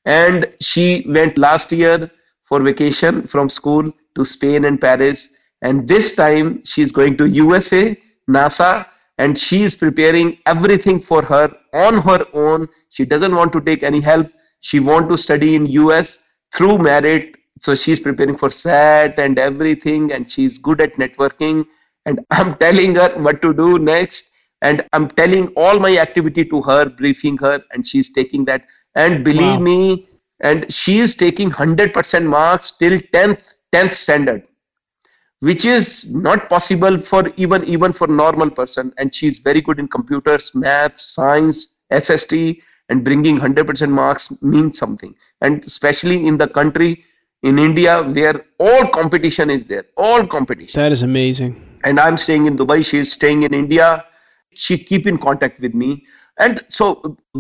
And 0.04 0.44
she 0.60 1.04
went 1.08 1.38
last 1.38 1.70
year 1.70 2.10
for 2.42 2.60
vacation 2.60 3.22
from 3.28 3.48
school 3.48 3.92
to 4.16 4.24
spain 4.24 4.64
and 4.64 4.80
paris. 4.80 5.36
And 5.62 5.86
this 5.86 6.16
time 6.16 6.64
she 6.64 6.82
is 6.82 6.90
going 6.90 7.16
to 7.18 7.26
usa 7.26 7.96
nasa 8.28 8.86
and 9.18 9.38
she 9.38 9.62
is 9.62 9.76
preparing 9.76 10.36
everything 10.46 11.00
for 11.00 11.22
her 11.22 11.48
on 11.72 12.02
her 12.02 12.26
own. 12.32 12.66
She 12.88 13.04
doesn't 13.04 13.36
want 13.36 13.52
to 13.52 13.60
take 13.60 13.84
any 13.84 14.00
help. 14.00 14.26
She 14.60 14.80
want 14.80 15.08
to 15.10 15.16
study 15.16 15.54
in 15.54 15.66
us 15.68 16.28
through 16.56 16.78
merit. 16.78 17.36
So 17.60 17.76
she's 17.76 18.00
preparing 18.00 18.36
for 18.36 18.50
sat 18.50 19.16
and 19.16 19.38
everything 19.38 20.12
and 20.12 20.28
she's 20.28 20.58
good 20.58 20.80
at 20.80 20.94
networking 20.94 21.64
and 22.08 22.20
i'm 22.38 22.50
telling 22.64 22.94
her 23.00 23.08
what 23.26 23.40
to 23.42 23.54
do 23.62 23.78
next. 23.78 24.34
And 24.66 24.84
i'm 24.92 25.08
telling 25.18 25.48
all 25.62 25.78
my 25.78 25.96
activity 26.04 26.44
to 26.52 26.60
her 26.68 26.88
briefing 27.00 27.36
her 27.38 27.56
and 27.72 27.86
she's 27.86 28.12
taking 28.12 28.44
that. 28.46 28.64
And 28.94 29.24
believe 29.24 29.58
wow. 29.58 29.66
me 29.70 30.08
and 30.40 30.72
she 30.72 30.98
is 30.98 31.16
taking 31.16 31.50
100% 31.50 32.26
marks 32.26 32.72
till 32.76 32.98
10th 33.16 33.56
10th 33.74 33.92
standard 34.04 34.48
which 35.48 35.64
is 35.64 36.12
not 36.28 36.48
possible 36.48 36.98
for 37.10 37.20
even 37.36 37.64
even 37.64 37.92
for 37.92 38.08
normal 38.08 38.50
person. 38.50 38.92
And 38.98 39.14
she's 39.14 39.38
very 39.38 39.60
good 39.60 39.78
in 39.78 39.86
computers 39.96 40.50
maths 40.54 41.06
science 41.18 41.82
sst 42.00 42.34
and 42.88 43.04
bringing 43.04 43.38
100% 43.38 43.90
marks 43.90 44.42
means 44.42 44.78
something. 44.78 45.14
And 45.42 45.64
especially 45.64 46.26
in 46.26 46.38
the 46.38 46.48
country 46.48 47.04
in 47.42 47.58
india 47.68 48.02
where 48.02 48.44
all 48.58 48.88
competition 48.88 49.50
is 49.56 49.64
there 49.64 49.84
all 49.96 50.26
competition. 50.26 50.80
That 50.82 50.90
is 50.90 51.02
amazing 51.04 51.67
and 51.88 52.00
i'm 52.04 52.18
staying 52.24 52.46
in 52.50 52.56
dubai 52.62 52.78
she 52.90 52.98
is 53.04 53.12
staying 53.18 53.42
in 53.48 53.54
india 53.62 53.88
she 54.64 54.78
keep 54.90 55.06
in 55.12 55.18
contact 55.26 55.60
with 55.66 55.74
me 55.82 55.90
and 56.46 56.64
so 56.78 56.88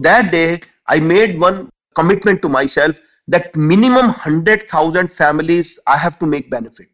that 0.08 0.30
day 0.36 0.48
i 0.96 1.00
made 1.14 1.38
one 1.48 1.58
commitment 2.00 2.42
to 2.46 2.50
myself 2.58 3.00
that 3.36 3.56
minimum 3.72 4.12
100000 4.26 5.12
families 5.22 5.78
i 5.86 5.98
have 6.04 6.18
to 6.22 6.26
make 6.34 6.50
benefit 6.58 6.88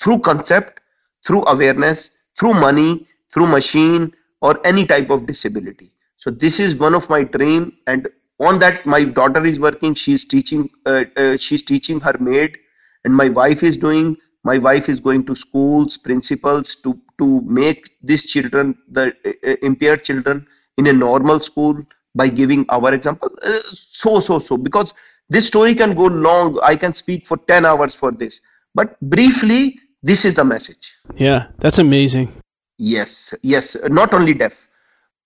through 0.00 0.20
concept, 0.20 0.80
through 1.26 1.44
awareness, 1.48 2.12
through 2.38 2.54
money, 2.54 3.06
through 3.32 3.46
machine, 3.46 4.12
or 4.40 4.64
any 4.66 4.86
type 4.86 5.10
of 5.10 5.26
disability. 5.26 5.90
So 6.16 6.30
this 6.30 6.60
is 6.60 6.76
one 6.76 6.94
of 6.94 7.08
my 7.10 7.24
dream, 7.24 7.72
and 7.86 8.08
on 8.40 8.58
that 8.60 8.86
my 8.86 9.04
daughter 9.04 9.44
is 9.44 9.58
working. 9.58 9.94
She's 9.94 10.24
teaching. 10.24 10.70
Uh, 10.86 11.04
uh, 11.16 11.36
she's 11.36 11.62
teaching 11.62 12.00
her 12.00 12.16
maid, 12.20 12.58
and 13.04 13.14
my 13.14 13.28
wife 13.28 13.62
is 13.62 13.76
doing. 13.76 14.16
My 14.44 14.58
wife 14.58 14.88
is 14.88 15.00
going 15.00 15.24
to 15.26 15.34
schools, 15.34 15.98
principals 15.98 16.76
to 16.76 16.98
to 17.18 17.40
make 17.42 17.96
these 18.02 18.26
children, 18.26 18.78
the 18.88 19.14
uh, 19.26 19.54
impaired 19.62 20.04
children, 20.04 20.46
in 20.76 20.86
a 20.86 20.92
normal 20.92 21.40
school 21.40 21.82
by 22.14 22.28
giving 22.28 22.64
our 22.68 22.94
example. 22.94 23.30
Uh, 23.42 23.58
so 23.72 24.20
so 24.20 24.38
so 24.38 24.56
because 24.56 24.94
this 25.28 25.46
story 25.46 25.74
can 25.74 25.94
go 25.94 26.06
long. 26.06 26.58
I 26.62 26.76
can 26.76 26.92
speak 26.92 27.26
for 27.26 27.36
ten 27.36 27.66
hours 27.66 27.94
for 27.94 28.12
this, 28.12 28.40
but 28.74 28.98
briefly 29.00 29.80
this 30.02 30.24
is 30.24 30.34
the 30.34 30.44
message. 30.44 30.96
Yeah, 31.16 31.46
that's 31.58 31.78
amazing. 31.78 32.32
Yes, 32.78 33.34
yes. 33.42 33.76
Not 33.88 34.14
only 34.14 34.34
deaf. 34.34 34.68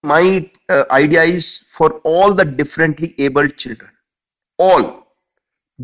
My 0.02 0.50
uh, 0.68 0.84
idea 0.90 1.22
is 1.22 1.58
for 1.70 2.00
all 2.02 2.34
the 2.34 2.44
differently 2.44 3.14
abled 3.18 3.56
children, 3.56 3.90
all, 4.58 5.06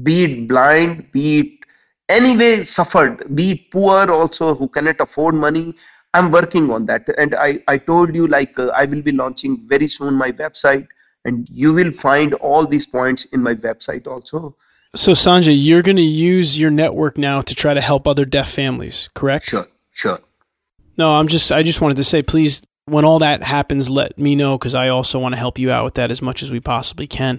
be 0.03 0.25
it 0.25 0.49
blind, 0.49 1.13
be 1.13 1.39
it 1.39 1.58
anyway 2.09 2.65
suffered, 2.65 3.35
be 3.35 3.69
poor 3.71 4.11
also 4.11 4.55
who 4.55 4.69
cannot 4.69 5.01
afford 5.01 5.35
money. 5.35 5.75
I'm 6.15 6.31
working 6.31 6.71
on 6.71 6.87
that. 6.87 7.09
And 7.19 7.35
I, 7.35 7.63
I 7.69 7.79
told 7.79 8.15
you, 8.15 8.27
like, 8.27 8.59
uh, 8.59 8.69
I 8.69 8.87
will 8.87 9.03
be 9.03 9.13
launching 9.13 9.59
very 9.69 9.89
soon 9.89 10.15
my 10.15 10.33
website, 10.33 10.89
and 11.25 11.49
you 11.51 11.75
will 11.75 11.93
find 11.93 12.35
all 12.35 12.67
these 12.67 12.87
points 12.87 13.27
in 13.27 13.43
my 13.43 13.55
website 13.55 14.07
also 14.07 14.57
so 14.95 15.13
Sanjay, 15.13 15.55
you're 15.57 15.83
going 15.83 15.97
to 15.97 16.03
use 16.03 16.59
your 16.59 16.71
network 16.71 17.19
now 17.19 17.41
to 17.41 17.55
try 17.55 17.75
to 17.75 17.81
help 17.81 18.09
other 18.09 18.25
deaf 18.25 18.51
families, 18.51 19.09
correct? 19.15 19.45
Sure, 19.45 19.67
sure. 19.93 20.19
No, 20.97 21.15
I'm 21.15 21.29
just 21.29 21.53
I 21.53 21.63
just 21.63 21.81
wanted 21.81 21.99
to 21.99 22.05
say 22.05 22.23
please 22.23 22.63
when 22.87 23.05
all 23.05 23.19
that 23.19 23.43
happens 23.43 23.91
let 23.91 24.19
me 24.19 24.35
know 24.35 24.59
cuz 24.59 24.75
I 24.75 24.89
also 24.89 25.19
want 25.19 25.35
to 25.35 25.39
help 25.39 25.59
you 25.59 25.71
out 25.71 25.85
with 25.85 25.95
that 25.95 26.11
as 26.11 26.23
much 26.23 26.43
as 26.43 26.51
we 26.51 26.59
possibly 26.59 27.07
can. 27.07 27.39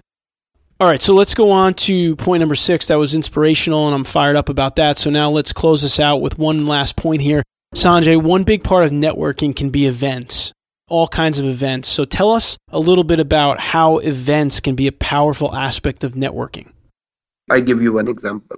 All 0.82 0.88
right, 0.88 1.02
so 1.02 1.14
let's 1.14 1.34
go 1.34 1.52
on 1.52 1.74
to 1.74 2.16
point 2.16 2.40
number 2.40 2.56
6. 2.56 2.86
That 2.88 2.96
was 2.96 3.14
inspirational 3.14 3.88
and 3.88 3.96
I'm 3.96 4.06
fired 4.06 4.38
up 4.38 4.48
about 4.48 4.78
that. 4.78 4.98
So 4.98 5.10
now 5.10 5.30
let's 5.30 5.52
close 5.52 5.82
this 5.82 6.00
out 6.00 6.22
with 6.22 6.38
one 6.38 6.68
last 6.68 6.96
point 6.96 7.22
here. 7.22 7.44
Sanjay, 7.76 8.22
one 8.22 8.44
big 8.44 8.64
part 8.64 8.86
of 8.86 8.92
networking 8.92 9.56
can 9.56 9.70
be 9.70 9.88
events 9.88 10.54
all 10.90 11.08
kinds 11.08 11.40
of 11.40 11.46
events. 11.46 11.88
So 11.88 12.04
tell 12.04 12.32
us 12.32 12.58
a 12.70 12.80
little 12.80 13.04
bit 13.04 13.20
about 13.20 13.60
how 13.60 14.00
events 14.00 14.60
can 14.60 14.76
be 14.76 14.88
a 14.88 14.92
powerful 14.92 15.56
aspect 15.56 16.04
of 16.04 16.14
networking. 16.14 16.72
I 17.50 17.62
give 17.62 17.82
you 17.82 17.94
one 17.94 18.08
example. 18.08 18.58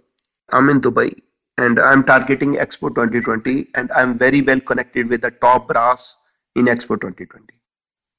I'm 0.52 0.70
in 0.70 0.82
Dubai 0.82 1.14
and 1.58 1.80
I'm 1.80 2.04
targeting 2.04 2.56
Expo 2.56 2.90
2020 2.90 3.68
and 3.76 3.92
I'm 3.92 4.18
very 4.18 4.42
well 4.42 4.60
connected 4.60 5.10
with 5.10 5.22
the 5.22 5.32
top 5.32 5.68
brass 5.68 6.18
in 6.56 6.66
Expo 6.66 7.00
2020. 7.00 7.46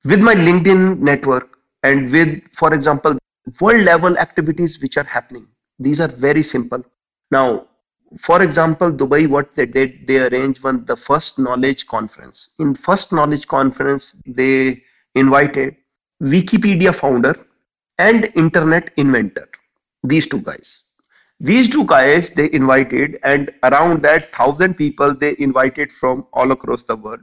With 0.05 0.23
my 0.23 0.35
LinkedIn 0.35 0.99
network 0.99 1.59
and 1.83 2.11
with, 2.11 2.43
for 2.55 2.73
example, 2.73 3.19
world 3.61 3.83
level 3.83 4.19
activities 4.19 4.81
which 4.81 4.97
are 4.97 5.05
happening, 5.05 5.47
these 5.79 6.01
are 6.01 6.09
very 6.09 6.43
simple. 6.43 6.85
Now, 7.31 7.69
for 8.19 8.43
example, 8.43 8.93
Dubai, 8.93 9.27
what 9.27 9.55
they 9.55 9.67
did, 9.67 10.07
they 10.07 10.27
arranged 10.27 10.63
one 10.63 10.85
the 10.85 10.97
first 10.97 11.39
knowledge 11.39 11.87
conference. 11.87 12.55
In 12.59 12.75
first 12.75 13.13
knowledge 13.13 13.49
conference, 13.49 14.23
they 14.27 14.83
invited 15.15 15.77
Wikipedia 16.23 16.95
founder 16.95 17.35
and 17.99 18.31
internet 18.37 18.91
inventor 18.97 19.49
these 20.05 20.29
two 20.29 20.41
guys 20.41 20.85
these 21.41 21.69
two 21.69 21.85
guys 21.87 22.31
they 22.35 22.51
invited 22.53 23.19
and 23.25 23.53
around 23.65 24.03
that 24.03 24.33
thousand 24.33 24.75
people 24.75 25.15
they 25.15 25.35
invited 25.39 25.93
from 25.93 26.27
all 26.33 26.53
across 26.53 26.85
the 26.85 26.97
world 26.97 27.21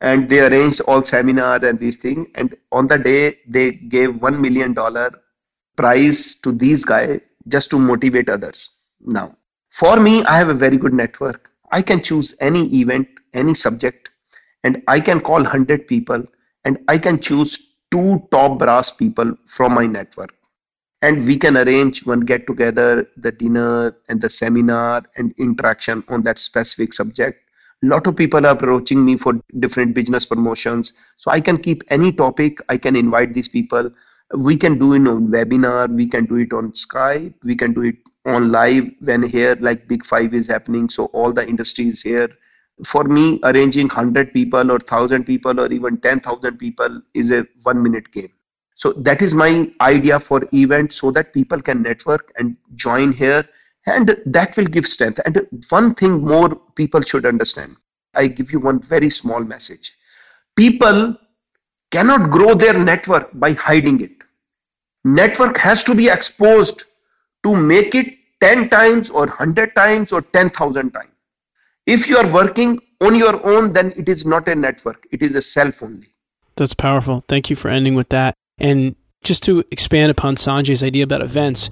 and 0.00 0.28
they 0.28 0.40
arranged 0.46 0.80
all 0.82 1.02
seminar 1.02 1.64
and 1.64 1.78
these 1.78 1.96
things 1.96 2.26
and 2.34 2.56
on 2.72 2.86
the 2.86 2.98
day 2.98 3.38
they 3.46 3.70
gave 3.96 4.20
one 4.20 4.40
million 4.40 4.72
dollar 4.72 5.10
prize 5.80 6.40
to 6.40 6.52
these 6.52 6.84
guys 6.84 7.20
just 7.46 7.70
to 7.70 7.78
motivate 7.78 8.28
others. 8.28 8.58
Now 9.00 9.36
for 9.68 9.96
me 10.00 10.24
i 10.24 10.36
have 10.36 10.48
a 10.48 10.60
very 10.66 10.76
good 10.76 10.94
network. 10.94 11.50
I 11.70 11.82
can 11.82 12.02
choose 12.02 12.36
any 12.40 12.62
event 12.80 13.08
any 13.34 13.54
subject 13.54 14.10
and 14.64 14.82
i 14.88 14.98
can 15.08 15.20
call 15.20 15.42
100 15.42 15.86
people 15.86 16.24
and 16.64 16.78
i 16.88 16.98
can 17.06 17.20
choose 17.28 17.52
two 17.90 18.22
top 18.30 18.58
brass 18.58 18.90
people 18.90 19.34
from 19.46 19.74
my 19.74 19.86
network. 19.86 20.34
And 21.00 21.24
we 21.24 21.36
can 21.38 21.56
arrange 21.56 22.04
one 22.04 22.20
get 22.20 22.46
together 22.46 23.08
the 23.16 23.30
dinner 23.30 23.96
and 24.08 24.20
the 24.20 24.28
seminar 24.28 25.04
and 25.16 25.32
interaction 25.38 26.02
on 26.08 26.22
that 26.22 26.40
specific 26.40 26.92
subject. 26.92 27.40
A 27.84 27.86
lot 27.86 28.08
of 28.08 28.16
people 28.16 28.44
are 28.44 28.54
approaching 28.56 29.04
me 29.04 29.16
for 29.16 29.40
different 29.60 29.94
business 29.94 30.26
promotions. 30.26 30.92
So 31.16 31.30
i 31.30 31.40
can 31.40 31.58
keep 31.68 31.84
any 31.98 32.12
topic 32.24 32.60
i 32.68 32.76
can 32.76 32.96
invite 33.04 33.32
these 33.34 33.52
people 33.56 33.90
we 34.36 34.56
can 34.56 34.78
do 34.78 34.92
it 34.92 35.08
on 35.08 35.28
webinar 35.28 35.88
we 35.94 36.06
can 36.06 36.26
do 36.26 36.36
it 36.36 36.52
on 36.52 36.70
skype 36.72 37.34
we 37.44 37.56
can 37.56 37.72
do 37.72 37.82
it 37.82 37.96
on 38.28 38.52
live 38.52 38.90
when 39.00 39.22
here 39.22 39.56
like 39.60 39.88
big 39.88 40.04
five 40.04 40.34
is 40.34 40.48
happening. 40.48 40.88
So 40.88 41.06
all 41.06 41.32
the 41.32 41.46
industry 41.46 41.88
is 41.88 42.02
here. 42.02 42.28
For 42.84 43.04
me 43.04 43.40
arranging 43.42 43.88
100 43.88 44.32
people 44.32 44.70
or 44.70 44.78
1000 44.78 45.24
people 45.24 45.60
or 45.60 45.72
even 45.72 45.98
10000 45.98 46.58
people 46.58 47.00
is 47.14 47.32
a 47.32 47.46
one 47.62 47.82
minute 47.82 48.12
game. 48.12 48.32
So 48.74 48.92
that 48.92 49.22
is 49.22 49.34
my 49.34 49.70
idea 49.80 50.20
for 50.20 50.46
event 50.52 50.92
so 50.92 51.10
that 51.10 51.32
people 51.32 51.60
can 51.60 51.82
network 51.82 52.30
and 52.36 52.56
join 52.76 53.12
here 53.12 53.44
and 53.86 54.16
that 54.26 54.56
will 54.56 54.66
give 54.66 54.86
strength. 54.86 55.20
And 55.24 55.46
one 55.70 55.94
thing 55.94 56.24
more 56.24 56.54
people 56.76 57.00
should 57.00 57.26
understand 57.26 57.76
i 58.14 58.26
give 58.26 58.52
you 58.52 58.58
one 58.58 58.80
very 58.80 59.10
small 59.10 59.40
message. 59.40 59.94
People 60.56 61.16
cannot 61.90 62.30
grow 62.30 62.54
their 62.54 62.78
network 62.78 63.28
by 63.34 63.52
hiding 63.52 64.00
it 64.00 64.17
network 65.04 65.56
has 65.56 65.84
to 65.84 65.94
be 65.94 66.08
exposed 66.08 66.84
to 67.42 67.54
make 67.54 67.94
it 67.94 68.14
10 68.40 68.68
times 68.68 69.10
or 69.10 69.26
100 69.26 69.74
times 69.74 70.12
or 70.12 70.22
10000 70.22 70.90
times 70.90 71.10
if 71.86 72.08
you 72.08 72.16
are 72.16 72.32
working 72.32 72.80
on 73.00 73.14
your 73.14 73.44
own 73.46 73.72
then 73.72 73.92
it 73.96 74.08
is 74.08 74.26
not 74.26 74.48
a 74.48 74.54
network 74.54 75.06
it 75.10 75.22
is 75.22 75.36
a 75.36 75.42
self 75.42 75.82
only 75.82 76.06
that's 76.56 76.74
powerful 76.74 77.24
thank 77.28 77.50
you 77.50 77.56
for 77.56 77.68
ending 77.68 77.94
with 77.94 78.08
that 78.08 78.34
and 78.58 78.96
just 79.22 79.42
to 79.44 79.64
expand 79.70 80.10
upon 80.10 80.36
Sanjay's 80.36 80.82
idea 80.82 81.04
about 81.04 81.22
events, 81.22 81.70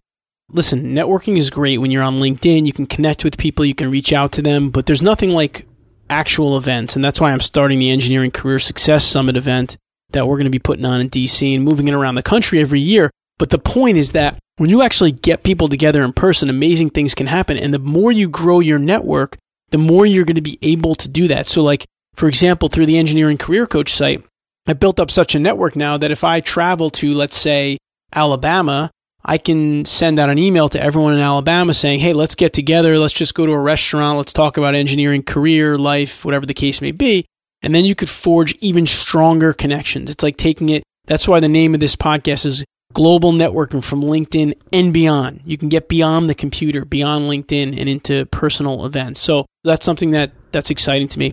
listen, 0.51 0.95
networking 0.95 1.37
is 1.37 1.51
great 1.51 1.79
when 1.79 1.91
you're 1.91 2.03
on 2.03 2.19
LinkedIn. 2.19 2.67
You 2.67 2.73
can 2.73 2.87
connect 2.87 3.25
with 3.25 3.39
people, 3.39 3.65
you 3.65 3.75
can 3.75 3.91
reach 3.91 4.13
out 4.13 4.33
to 4.33 4.43
them, 4.43 4.71
but 4.71 4.87
there's 4.87 5.03
nothing 5.03 5.31
like 5.31 5.67
actual 6.11 6.57
events. 6.57 6.97
And 6.97 7.05
that's 7.05 7.21
why 7.21 7.33
I'm 7.33 7.41
starting 7.41 7.79
the 7.79 7.91
Engineering 7.91 8.31
Career 8.31 8.59
Success 8.59 9.05
Summit 9.05 9.37
event 9.37 9.77
that 10.17 10.27
we're 10.27 10.37
going 10.37 10.45
to 10.47 10.51
be 10.51 10.59
putting 10.59 10.85
on 10.85 11.01
in 11.01 11.09
DC 11.09 11.55
and 11.55 11.65
moving 11.65 11.89
it 11.89 11.95
around 11.95 12.17
the 12.17 12.23
country 12.23 12.61
every 12.61 12.81
year. 12.81 13.11
But 13.39 13.51
the 13.51 13.59
point 13.59 13.97
is 13.97 14.13
that 14.13 14.39
when 14.57 14.71
you 14.71 14.83
actually 14.83 15.13
get 15.13 15.43
people 15.43 15.69
together 15.69 16.03
in 16.05 16.13
person, 16.13 16.49
amazing 16.49 16.91
things 16.91 17.15
can 17.15 17.27
happen. 17.27 17.57
And 17.57 17.73
the 17.73 17.79
more 17.79 18.11
you 18.11 18.29
grow 18.29 18.61
your 18.61 18.79
network, 18.79 19.37
the 19.71 19.79
more 19.79 20.07
you're 20.07 20.25
going 20.25 20.37
to 20.37 20.43
be 20.43 20.59
able 20.63 20.95
to 20.97 21.09
do 21.09 21.29
that. 21.29 21.47
So, 21.47 21.63
like, 21.63 21.85
for 22.15 22.29
example, 22.29 22.69
through 22.69 22.87
the 22.87 22.99
Engineering 22.99 23.37
Career 23.37 23.67
Coach 23.67 23.93
site, 23.93 24.25
I 24.67 24.73
built 24.73 24.99
up 24.99 25.11
such 25.11 25.35
a 25.35 25.39
network 25.39 25.77
now 25.77 25.97
that 25.99 26.11
if 26.11 26.25
I 26.25 26.41
travel 26.41 26.91
to, 26.91 27.15
let's 27.15 27.37
say, 27.37 27.79
Alabama, 28.15 28.91
I 29.25 29.39
can 29.39 29.85
send 29.85 30.19
out 30.19 30.31
an 30.31 30.39
email 30.39 30.69
to 30.71 30.81
everyone 30.81 31.13
in 31.13 31.21
Alabama 31.21 31.75
saying, 31.75 32.01
hey, 32.01 32.13
let's 32.13 32.37
get 32.37 32.53
together. 32.53 32.97
Let's 32.99 33.13
just 33.13 33.35
go 33.35 33.45
to 33.45 33.53
a 33.53 33.59
restaurant. 33.59 34.17
Let's 34.17 34.33
talk 34.33 34.57
about 34.57 34.75
engineering, 34.75 35.23
career, 35.23 35.77
life, 35.77 36.25
whatever 36.25 36.47
the 36.47 36.55
case 36.55 36.81
may 36.81 36.93
be. 36.93 37.27
And 37.63 37.75
then 37.75 37.85
you 37.85 37.95
could 37.95 38.09
forge 38.09 38.57
even 38.61 38.87
stronger 38.87 39.53
connections. 39.53 40.11
It's 40.11 40.23
like 40.23 40.37
taking 40.37 40.69
it. 40.69 40.83
That's 41.07 41.27
why 41.27 41.41
the 41.41 41.49
name 41.49 41.75
of 41.75 41.81
this 41.81 41.97
podcast 41.97 42.47
is 42.47 42.65
Global 42.93 43.33
Networking 43.33 43.83
from 43.83 44.03
LinkedIn 44.03 44.55
and 44.73 44.93
beyond. 44.93 45.43
You 45.45 45.59
can 45.59 45.69
get 45.69 45.89
beyond 45.89 46.31
the 46.31 46.35
computer, 46.35 46.85
beyond 46.85 47.31
LinkedIn 47.31 47.79
and 47.79 47.89
into 47.89 48.27
personal 48.27 48.87
events. 48.87 49.21
So 49.21 49.47
that's 49.65 49.85
something 49.85 50.13
that 50.13 50.33
that's 50.53 50.71
exciting 50.71 51.09
to 51.09 51.19
me. 51.19 51.33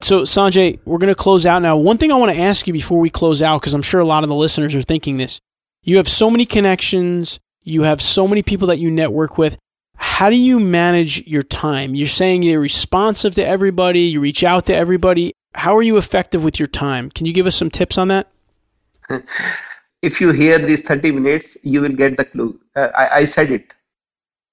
So 0.00 0.22
Sanjay, 0.22 0.78
we're 0.84 0.98
going 0.98 1.08
to 1.08 1.14
close 1.14 1.46
out 1.46 1.62
now. 1.62 1.76
One 1.76 1.98
thing 1.98 2.12
I 2.12 2.16
want 2.16 2.32
to 2.32 2.38
ask 2.38 2.66
you 2.66 2.72
before 2.72 3.00
we 3.00 3.10
close 3.10 3.42
out, 3.42 3.60
because 3.60 3.74
I'm 3.74 3.82
sure 3.82 4.00
a 4.00 4.04
lot 4.04 4.22
of 4.22 4.28
the 4.28 4.34
listeners 4.34 4.74
are 4.74 4.82
thinking 4.82 5.16
this. 5.16 5.40
You 5.82 5.96
have 5.96 6.08
so 6.08 6.30
many 6.30 6.44
connections. 6.44 7.40
You 7.62 7.82
have 7.82 8.00
so 8.00 8.28
many 8.28 8.42
people 8.42 8.68
that 8.68 8.78
you 8.78 8.90
network 8.90 9.38
with. 9.38 9.56
How 9.96 10.30
do 10.30 10.36
you 10.36 10.60
manage 10.60 11.26
your 11.26 11.42
time? 11.42 11.94
You're 11.94 12.06
saying 12.06 12.42
you're 12.42 12.60
responsive 12.60 13.34
to 13.34 13.46
everybody. 13.46 14.02
You 14.02 14.20
reach 14.20 14.44
out 14.44 14.66
to 14.66 14.74
everybody. 14.74 15.32
How 15.54 15.76
are 15.76 15.82
you 15.82 15.96
effective 15.96 16.44
with 16.44 16.58
your 16.58 16.68
time? 16.68 17.10
Can 17.10 17.26
you 17.26 17.32
give 17.32 17.46
us 17.46 17.56
some 17.56 17.70
tips 17.70 17.98
on 17.98 18.08
that? 18.08 18.30
if 20.02 20.20
you 20.20 20.32
hear 20.32 20.58
these 20.58 20.82
30 20.82 21.12
minutes, 21.12 21.58
you 21.64 21.80
will 21.80 21.94
get 21.94 22.16
the 22.16 22.24
clue. 22.24 22.58
Uh, 22.76 22.88
I, 22.96 23.08
I 23.20 23.24
said 23.24 23.50
it. 23.50 23.74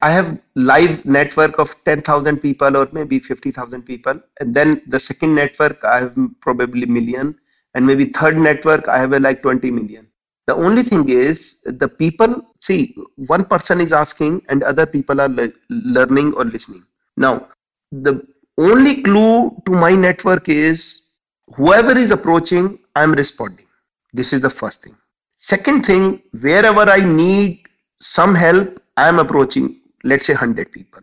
I 0.01 0.12
have 0.12 0.39
live 0.55 1.05
network 1.05 1.58
of 1.58 1.75
10,000 1.84 2.38
people 2.38 2.77
or 2.77 2.88
maybe 2.91 3.19
50,000 3.19 3.84
people. 3.84 4.19
And 4.39 4.53
then 4.53 4.81
the 4.88 4.99
second 4.99 5.36
network, 5.36 5.84
I 5.84 5.99
have 5.99 6.17
probably 6.41 6.86
million. 6.86 7.38
And 7.73 7.86
maybe 7.86 8.05
third 8.05 8.38
network, 8.38 8.88
I 8.88 8.99
have 8.99 9.12
like 9.12 9.41
20 9.41 9.71
million. 9.71 10.08
The 10.47 10.53
only 10.53 10.84
thing 10.84 11.10
is 11.10 11.62
the 11.63 11.88
people, 11.88 12.53
see, 12.60 12.95
one 13.15 13.45
person 13.45 13.81
is 13.81 13.91
asking 13.91 14.43
and 14.47 14.63
other 14.63 14.86
people 14.86 15.19
are 15.19 15.29
le- 15.29 15.51
learning 15.69 16.34
or 16.36 16.45
listening. 16.45 16.84
Now, 17.17 17.47
the 17.91 18.25
only 18.58 19.02
clue 19.02 19.62
to 19.65 19.72
my 19.72 19.96
network 19.96 20.50
is 20.50 21.13
whoever 21.56 21.98
is 21.98 22.12
approaching, 22.12 22.80
I'm 22.96 23.13
responding. 23.13 23.65
This 24.13 24.34
is 24.34 24.41
the 24.41 24.50
first 24.50 24.84
thing. 24.84 24.96
Second 25.36 25.86
thing, 25.86 26.22
wherever 26.41 26.82
I 26.82 26.98
need 26.98 27.68
some 28.00 28.34
help, 28.34 28.82
I'm 28.98 29.20
approaching, 29.20 29.82
let's 30.04 30.26
say 30.26 30.34
100 30.34 30.72
people. 30.72 31.02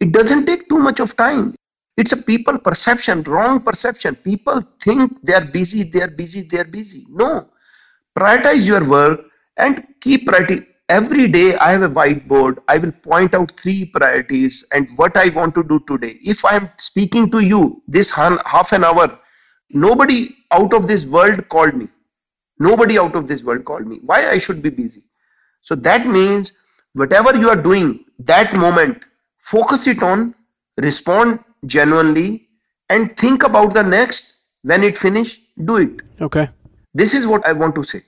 It 0.00 0.12
doesn't 0.12 0.46
take 0.46 0.68
too 0.68 0.78
much 0.78 1.00
of 1.00 1.16
time. 1.16 1.54
It's 1.96 2.12
a 2.12 2.16
people 2.16 2.58
perception, 2.58 3.22
wrong 3.24 3.60
perception. 3.60 4.14
People 4.14 4.62
think 4.80 5.20
they 5.22 5.34
are 5.34 5.44
busy, 5.44 5.82
they 5.82 6.02
are 6.02 6.10
busy, 6.10 6.42
they 6.42 6.58
are 6.58 6.64
busy. 6.64 7.06
No. 7.10 7.48
Prioritize 8.16 8.66
your 8.66 8.88
work 8.88 9.20
and 9.56 9.84
keep. 10.00 10.28
Every 10.88 11.28
day 11.28 11.54
I 11.56 11.72
have 11.72 11.82
a 11.82 11.88
whiteboard. 11.88 12.58
I 12.66 12.78
will 12.78 12.92
point 12.92 13.34
out 13.34 13.60
three 13.60 13.84
priorities 13.84 14.66
and 14.72 14.88
what 14.96 15.16
I 15.16 15.28
want 15.28 15.54
to 15.56 15.62
do 15.62 15.80
today. 15.86 16.18
If 16.22 16.44
I 16.44 16.56
am 16.56 16.70
speaking 16.78 17.30
to 17.30 17.40
you 17.40 17.82
this 17.86 18.10
half 18.10 18.72
an 18.72 18.84
hour, 18.84 19.18
nobody 19.70 20.36
out 20.50 20.72
of 20.72 20.88
this 20.88 21.04
world 21.04 21.48
called 21.48 21.74
me 21.74 21.88
Nobody 22.58 22.98
out 22.98 23.14
of 23.14 23.28
this 23.28 23.44
world 23.44 23.64
called 23.64 23.86
me. 23.86 24.00
Why 24.04 24.30
I 24.30 24.38
should 24.38 24.62
be 24.62 24.70
busy? 24.70 25.02
So 25.62 25.74
that 25.76 26.06
means 26.06 26.52
whatever 26.92 27.36
you 27.36 27.48
are 27.48 27.60
doing 27.60 28.04
that 28.20 28.56
moment, 28.56 29.04
focus 29.38 29.86
it 29.86 30.02
on, 30.02 30.34
respond 30.76 31.40
genuinely, 31.66 32.48
and 32.88 33.16
think 33.16 33.44
about 33.44 33.74
the 33.74 33.82
next. 33.82 34.34
When 34.62 34.82
it 34.82 34.98
finish, 34.98 35.40
do 35.64 35.76
it. 35.76 36.00
Okay. 36.20 36.50
This 36.92 37.14
is 37.14 37.26
what 37.26 37.46
I 37.46 37.52
want 37.52 37.76
to 37.76 37.84
say. 37.84 38.00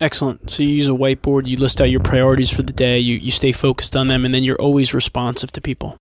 Excellent. 0.00 0.50
So 0.50 0.62
you 0.62 0.68
use 0.68 0.88
a 0.88 0.92
whiteboard, 0.92 1.46
you 1.46 1.56
list 1.56 1.80
out 1.80 1.90
your 1.90 2.00
priorities 2.00 2.50
for 2.50 2.62
the 2.62 2.72
day, 2.72 2.98
you, 2.98 3.16
you 3.16 3.30
stay 3.30 3.52
focused 3.52 3.96
on 3.96 4.08
them, 4.08 4.24
and 4.24 4.32
then 4.34 4.44
you're 4.44 4.60
always 4.60 4.94
responsive 4.94 5.50
to 5.52 5.60
people. 5.60 5.96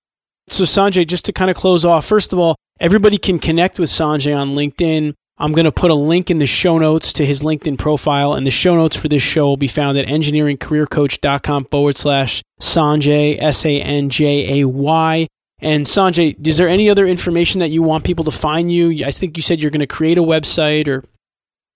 So 0.49 0.63
Sanjay, 0.63 1.05
just 1.05 1.25
to 1.25 1.33
kind 1.33 1.51
of 1.51 1.57
close 1.57 1.83
off, 1.83 2.05
first 2.05 2.31
of 2.31 2.39
all, 2.39 2.55
everybody 2.79 3.17
can 3.17 3.39
connect 3.39 3.79
with 3.79 3.89
Sanjay 3.89 4.37
on 4.37 4.49
LinkedIn. 4.49 5.13
I'm 5.39 5.51
going 5.51 5.65
to 5.65 5.71
put 5.71 5.91
a 5.91 5.95
link 5.95 6.31
in 6.31 6.39
the 6.39 6.47
show 6.47 6.77
notes 6.77 7.13
to 7.13 7.25
his 7.25 7.41
LinkedIn 7.43 7.77
profile, 7.77 8.33
and 8.33 8.45
the 8.45 8.51
show 8.51 8.75
notes 8.75 8.95
for 8.95 9.07
this 9.07 9.21
show 9.21 9.45
will 9.45 9.57
be 9.57 9.67
found 9.67 9.97
at 9.97 10.07
engineeringcareercoach.com 10.07 11.65
forward 11.65 11.95
slash 11.95 12.41
Sanjay, 12.59 13.37
S 13.39 13.65
A 13.65 13.81
N 13.81 14.09
J 14.09 14.61
A 14.61 14.67
Y. 14.67 15.27
And 15.59 15.85
Sanjay, 15.85 16.47
is 16.47 16.57
there 16.57 16.69
any 16.69 16.89
other 16.89 17.05
information 17.07 17.59
that 17.59 17.69
you 17.69 17.83
want 17.83 18.03
people 18.03 18.25
to 18.25 18.31
find 18.31 18.71
you? 18.71 19.05
I 19.05 19.11
think 19.11 19.37
you 19.37 19.43
said 19.43 19.61
you're 19.61 19.71
going 19.71 19.79
to 19.79 19.87
create 19.87 20.17
a 20.17 20.23
website 20.23 20.87
or. 20.87 21.03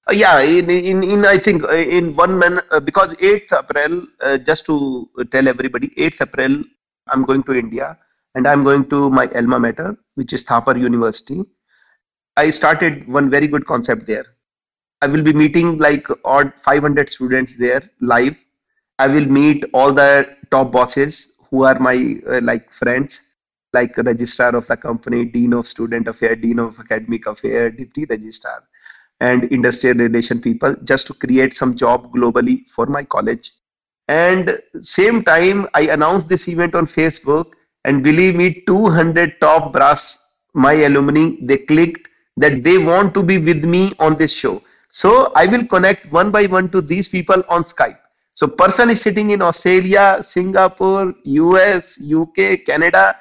Uh, 0.09 0.13
yeah, 0.13 0.41
in, 0.41 0.69
in, 0.69 1.03
in, 1.03 1.25
I 1.25 1.37
think 1.37 1.63
uh, 1.63 1.75
in 1.75 2.15
one 2.15 2.37
man, 2.37 2.59
uh, 2.71 2.79
because 2.79 3.13
8th 3.15 3.53
April, 3.63 4.05
just 4.45 4.65
to 4.65 5.09
tell 5.31 5.47
everybody, 5.47 5.89
8th 5.89 6.21
April, 6.21 6.63
I'm 7.07 7.23
going 7.23 7.43
to 7.43 7.53
India 7.53 7.97
and 8.35 8.47
I'm 8.47 8.63
going 8.63 8.89
to 8.89 9.09
my 9.09 9.27
alma 9.35 9.59
mater, 9.59 9.97
which 10.15 10.33
is 10.33 10.43
Thapar 10.45 10.79
University 10.79 11.45
I 12.37 12.49
started 12.49 13.07
one 13.07 13.29
very 13.29 13.47
good 13.47 13.65
concept 13.65 14.07
there. 14.07 14.23
I 15.01 15.07
will 15.07 15.21
be 15.21 15.33
meeting 15.33 15.77
like 15.79 16.07
odd 16.23 16.53
500 16.53 17.09
students 17.09 17.57
there 17.57 17.81
live. 17.99 18.43
I 18.99 19.07
will 19.07 19.25
meet 19.25 19.65
all 19.73 19.91
the 19.91 20.37
top 20.49 20.71
bosses 20.71 21.37
who 21.49 21.63
are 21.63 21.77
my 21.79 22.19
uh, 22.27 22.39
like 22.41 22.71
friends, 22.71 23.35
like 23.73 23.97
registrar 23.97 24.55
of 24.55 24.65
the 24.67 24.77
company, 24.77 25.25
dean 25.25 25.53
of 25.53 25.67
student 25.67 26.07
affair, 26.07 26.35
dean 26.35 26.59
of 26.59 26.79
academic 26.79 27.25
affair, 27.25 27.69
deputy 27.69 28.05
registrar, 28.05 28.63
and 29.21 29.45
industrial 29.45 29.97
relation 29.97 30.41
people, 30.41 30.75
just 30.83 31.07
to 31.07 31.13
create 31.13 31.53
some 31.53 31.77
job 31.77 32.11
globally 32.11 32.67
for 32.67 32.85
my 32.87 33.03
college. 33.03 33.51
And 34.09 34.59
same 34.81 35.23
time, 35.23 35.67
I 35.73 35.83
announced 35.83 36.27
this 36.27 36.49
event 36.49 36.75
on 36.75 36.85
Facebook, 36.85 37.53
and 37.85 38.03
believe 38.03 38.35
me, 38.35 38.63
200 38.67 39.39
top 39.39 39.71
brass 39.71 40.27
my 40.53 40.73
alumni 40.73 41.37
they 41.41 41.57
clicked 41.57 42.09
that 42.37 42.63
they 42.63 42.77
want 42.77 43.13
to 43.13 43.23
be 43.23 43.37
with 43.37 43.63
me 43.63 43.93
on 43.99 44.17
this 44.17 44.35
show. 44.35 44.61
So 44.89 45.31
I 45.35 45.45
will 45.45 45.65
connect 45.65 46.11
one 46.11 46.31
by 46.31 46.45
one 46.47 46.69
to 46.69 46.81
these 46.81 47.07
people 47.07 47.43
on 47.49 47.63
Skype. 47.63 47.97
So 48.33 48.47
person 48.47 48.89
is 48.89 49.01
sitting 49.01 49.29
in 49.29 49.41
Australia, 49.41 50.17
Singapore, 50.21 51.13
US, 51.23 52.01
UK, 52.11 52.65
Canada. 52.65 53.15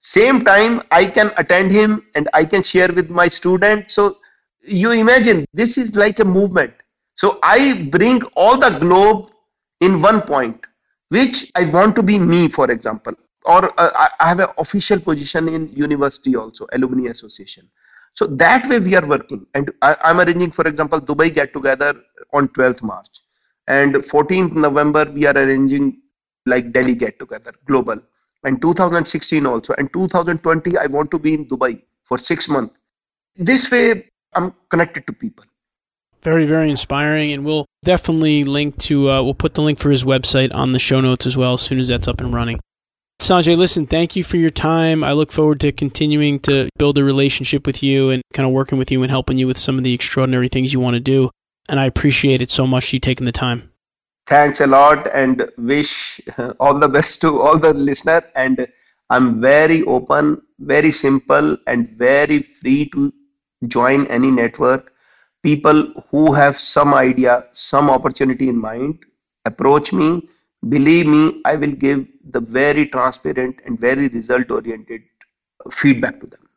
Same 0.00 0.42
time 0.42 0.82
I 0.90 1.04
can 1.04 1.30
attend 1.36 1.70
him 1.70 2.04
and 2.14 2.28
I 2.34 2.44
can 2.44 2.62
share 2.62 2.92
with 2.92 3.10
my 3.10 3.28
student. 3.28 3.90
So 3.90 4.16
you 4.64 4.92
imagine 4.92 5.44
this 5.52 5.78
is 5.78 5.96
like 5.96 6.20
a 6.20 6.24
movement. 6.24 6.72
So 7.14 7.38
I 7.42 7.88
bring 7.90 8.22
all 8.36 8.58
the 8.58 8.70
globe 8.78 9.30
in 9.80 10.00
one 10.00 10.22
point, 10.22 10.64
which 11.08 11.50
I 11.54 11.64
want 11.66 11.96
to 11.96 12.02
be 12.02 12.18
me, 12.18 12.48
for 12.48 12.70
example, 12.70 13.14
or 13.44 13.72
uh, 13.78 14.08
I 14.20 14.28
have 14.28 14.40
an 14.40 14.48
official 14.58 15.00
position 15.00 15.48
in 15.48 15.68
university 15.72 16.36
also, 16.36 16.66
alumni 16.72 17.10
association. 17.10 17.68
So 18.14 18.26
that 18.26 18.66
way 18.68 18.78
we 18.78 18.94
are 18.94 19.06
working. 19.06 19.46
And 19.54 19.70
I, 19.80 19.96
am 20.04 20.20
arranging, 20.20 20.50
for 20.50 20.66
example, 20.66 21.00
Dubai 21.00 21.32
get 21.34 21.52
together 21.52 21.94
on 22.32 22.48
12th 22.48 22.82
March. 22.82 23.20
And 23.68 23.94
14th 23.94 24.54
November, 24.54 25.04
we 25.10 25.26
are 25.26 25.36
arranging 25.36 26.02
like 26.46 26.72
Delhi 26.72 26.94
get 26.94 27.18
together, 27.18 27.52
global. 27.66 27.98
And 28.44 28.60
2016 28.60 29.46
also. 29.46 29.74
And 29.78 29.92
2020, 29.92 30.76
I 30.76 30.86
want 30.86 31.10
to 31.12 31.18
be 31.18 31.34
in 31.34 31.46
Dubai 31.46 31.80
for 32.02 32.18
six 32.18 32.48
months. 32.48 32.78
This 33.36 33.70
way, 33.70 34.10
I'm 34.34 34.54
connected 34.68 35.06
to 35.06 35.12
people. 35.12 35.44
Very, 36.22 36.46
very 36.46 36.70
inspiring. 36.70 37.32
And 37.32 37.44
we'll 37.44 37.66
definitely 37.84 38.44
link 38.44 38.78
to, 38.78 39.10
uh, 39.10 39.22
we'll 39.22 39.34
put 39.34 39.54
the 39.54 39.62
link 39.62 39.78
for 39.78 39.90
his 39.90 40.04
website 40.04 40.54
on 40.54 40.72
the 40.72 40.78
show 40.78 41.00
notes 41.00 41.26
as 41.26 41.36
well 41.36 41.54
as 41.54 41.60
soon 41.60 41.80
as 41.80 41.88
that's 41.88 42.08
up 42.08 42.20
and 42.20 42.32
running. 42.32 42.60
Sanjay, 43.20 43.56
listen, 43.56 43.86
thank 43.86 44.16
you 44.16 44.24
for 44.24 44.36
your 44.36 44.50
time. 44.50 45.04
I 45.04 45.12
look 45.12 45.30
forward 45.30 45.60
to 45.60 45.70
continuing 45.70 46.40
to 46.40 46.68
build 46.76 46.98
a 46.98 47.04
relationship 47.04 47.66
with 47.66 47.82
you 47.82 48.10
and 48.10 48.22
kind 48.32 48.46
of 48.46 48.52
working 48.52 48.78
with 48.78 48.90
you 48.90 49.02
and 49.02 49.10
helping 49.10 49.38
you 49.38 49.46
with 49.46 49.58
some 49.58 49.78
of 49.78 49.84
the 49.84 49.94
extraordinary 49.94 50.48
things 50.48 50.72
you 50.72 50.80
want 50.80 50.94
to 50.94 51.00
do. 51.00 51.30
And 51.68 51.78
I 51.78 51.84
appreciate 51.86 52.42
it 52.42 52.50
so 52.50 52.66
much 52.66 52.92
you 52.92 52.98
taking 52.98 53.24
the 53.24 53.32
time. 53.32 53.70
Thanks 54.26 54.60
a 54.60 54.66
lot 54.66 55.08
and 55.14 55.48
wish 55.58 56.20
all 56.60 56.78
the 56.78 56.88
best 56.88 57.20
to 57.20 57.40
all 57.40 57.58
the 57.58 57.72
listener. 57.72 58.22
And 58.34 58.66
I'm 59.10 59.40
very 59.40 59.82
open, 59.84 60.42
very 60.58 60.90
simple, 60.90 61.56
and 61.66 61.88
very 61.88 62.40
free 62.40 62.88
to 62.90 63.12
join 63.66 64.06
any 64.06 64.30
network. 64.30 64.92
People 65.42 65.92
who 66.10 66.32
have 66.32 66.58
some 66.58 66.94
idea, 66.94 67.44
some 67.52 67.90
opportunity 67.90 68.48
in 68.48 68.60
mind, 68.60 68.98
approach 69.44 69.92
me 69.92 70.28
believe 70.68 71.06
me, 71.06 71.40
I 71.44 71.56
will 71.56 71.72
give 71.72 72.06
the 72.24 72.40
very 72.40 72.86
transparent 72.86 73.60
and 73.64 73.78
very 73.78 74.08
result 74.08 74.50
oriented 74.50 75.02
uh, 75.64 75.70
feedback 75.70 76.20
to 76.20 76.26
them. 76.26 76.48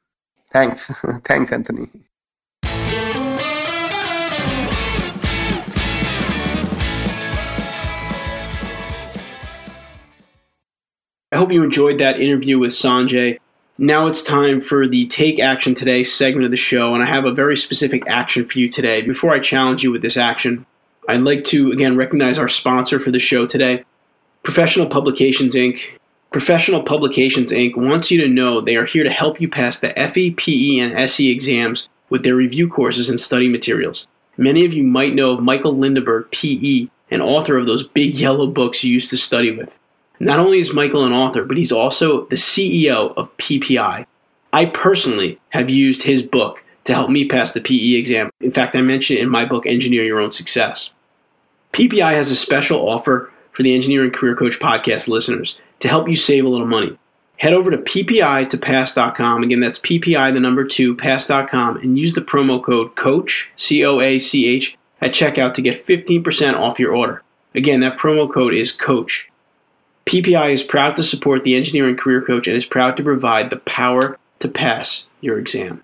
Thanks. 0.52 0.92
Thanks, 1.24 1.52
Anthony. 1.52 1.90
I 11.32 11.38
hope 11.38 11.52
you 11.52 11.64
enjoyed 11.64 12.00
that 12.00 12.22
interview 12.22 12.60
with 12.60 12.72
Sanjay. 12.72 13.40
Now 13.78 14.08
it's 14.08 14.24
time 14.24 14.62
for 14.62 14.88
the 14.88 15.06
Take 15.08 15.38
Action 15.38 15.76
Today 15.76 16.06
segment 16.06 16.46
of 16.46 16.52
the 16.52 16.56
show, 16.56 16.94
and 16.94 17.04
I 17.04 17.08
have 17.08 17.26
a 17.26 17.34
very 17.34 17.58
specific 17.58 18.04
action 18.08 18.48
for 18.48 18.58
you 18.58 18.70
today. 18.70 19.02
Before 19.02 19.32
I 19.32 19.40
challenge 19.40 19.84
you 19.84 19.92
with 19.92 20.02
this 20.02 20.16
action, 20.16 20.66
I'd 21.10 21.24
like 21.24 21.44
to 21.46 21.74
again 21.74 21.98
recognize 21.98 22.38
our 22.38 22.48
sponsor 22.48 23.02
for 23.02 23.12
the 23.12 23.20
show 23.20 23.46
today, 23.46 23.84
Professional 24.44 24.86
Publications 24.86 25.56
Inc. 25.56 25.82
Professional 26.32 26.84
Publications 26.84 27.52
Inc. 27.52 27.76
wants 27.76 28.10
you 28.10 28.22
to 28.22 28.30
know 28.30 28.62
they 28.62 28.78
are 28.78 28.86
here 28.86 29.04
to 29.04 29.10
help 29.10 29.42
you 29.42 29.50
pass 29.50 29.78
the 29.78 29.90
FE, 29.90 30.32
PE, 30.32 30.78
and 30.78 30.98
SE 30.98 31.30
exams 31.30 31.90
with 32.10 32.24
their 32.24 32.36
review 32.36 32.70
courses 32.70 33.10
and 33.10 33.20
study 33.20 33.50
materials. 33.50 34.08
Many 34.38 34.64
of 34.64 34.72
you 34.72 34.84
might 34.84 35.16
know 35.16 35.32
of 35.32 35.44
Michael 35.44 35.76
Lindeburg, 35.76 36.32
PE, 36.32 36.88
and 37.12 37.22
author 37.22 37.58
of 37.58 37.68
those 37.68 37.86
big 37.86 38.18
yellow 38.18 38.48
books 38.48 38.86
you 38.86 38.94
used 38.94 39.10
to 39.10 39.18
study 39.18 39.52
with. 39.52 39.78
Not 40.20 40.40
only 40.40 40.60
is 40.60 40.74
Michael 40.74 41.06
an 41.06 41.14
author, 41.14 41.44
but 41.44 41.58
he's 41.58 41.72
also 41.72 42.26
the 42.26 42.36
CEO 42.36 43.14
of 43.16 43.36
PPI. 43.38 44.06
I 44.54 44.66
personally 44.66 45.40
have 45.50 45.70
used 45.70 46.04
his 46.04 46.24
book 46.24 46.64
to 46.86 46.94
help 46.94 47.10
me 47.10 47.28
pass 47.28 47.52
the 47.52 47.62
PE 47.62 47.96
exam. 47.96 48.30
In 48.40 48.52
fact, 48.52 48.76
I 48.76 48.82
mentioned 48.82 49.20
it 49.20 49.24
in 49.24 49.30
my 49.30 49.46
book, 49.46 49.66
Engineer 49.66 50.04
Your 50.04 50.20
Own 50.20 50.32
Success. 50.32 50.94
PPI 51.74 52.14
has 52.14 52.32
a 52.32 52.36
special 52.36 52.88
offer 52.88 53.32
for 53.52 53.64
the 53.64 53.76
Engineering 53.76 54.12
Career 54.12 54.36
Coach 54.36 54.60
podcast 54.60 55.08
listeners 55.08 55.60
to 55.80 55.90
help 55.90 56.08
you 56.08 56.16
save 56.16 56.46
a 56.46 56.50
little 56.50 56.68
money. 56.68 56.98
Head 57.38 57.54
over 57.54 57.70
to 57.70 57.78
PPI 57.78 58.50
to 58.50 58.58
pass.com. 58.58 59.44
Again, 59.44 59.60
that's 59.60 59.80
PPI, 59.80 60.34
the 60.34 60.40
number 60.40 60.64
two, 60.64 60.96
pass.com, 60.96 61.78
and 61.78 62.00
use 62.00 62.14
the 62.14 62.22
promo 62.22 62.64
code 62.64 62.96
COACH, 62.96 63.52
C 63.58 63.84
O 63.86 64.00
A 64.00 64.20
C 64.20 64.48
H, 64.48 64.78
at 65.02 65.12
checkout 65.12 65.54
to 65.56 65.62
get 65.62 65.86
15% 65.86 66.54
off 66.54 66.80
your 66.80 66.96
order. 66.96 67.24
Again, 67.54 67.82
that 67.82 67.98
promo 67.98 68.32
code 68.32 68.54
is 68.54 68.72
COACH. 68.72 69.30
PPI 70.06 70.54
is 70.54 70.64
proud 70.64 70.96
to 70.96 71.04
support 71.04 71.44
the 71.44 71.56
engineering 71.56 71.98
career 71.98 72.22
coach 72.22 72.48
and 72.48 72.56
is 72.56 72.66
proud 72.66 72.96
to 72.98 73.04
provide 73.04 73.50
the 73.50 73.58
power 73.58 74.20
to 74.40 74.48
pass 74.48 75.08
your 75.22 75.40
exam. 75.40 75.84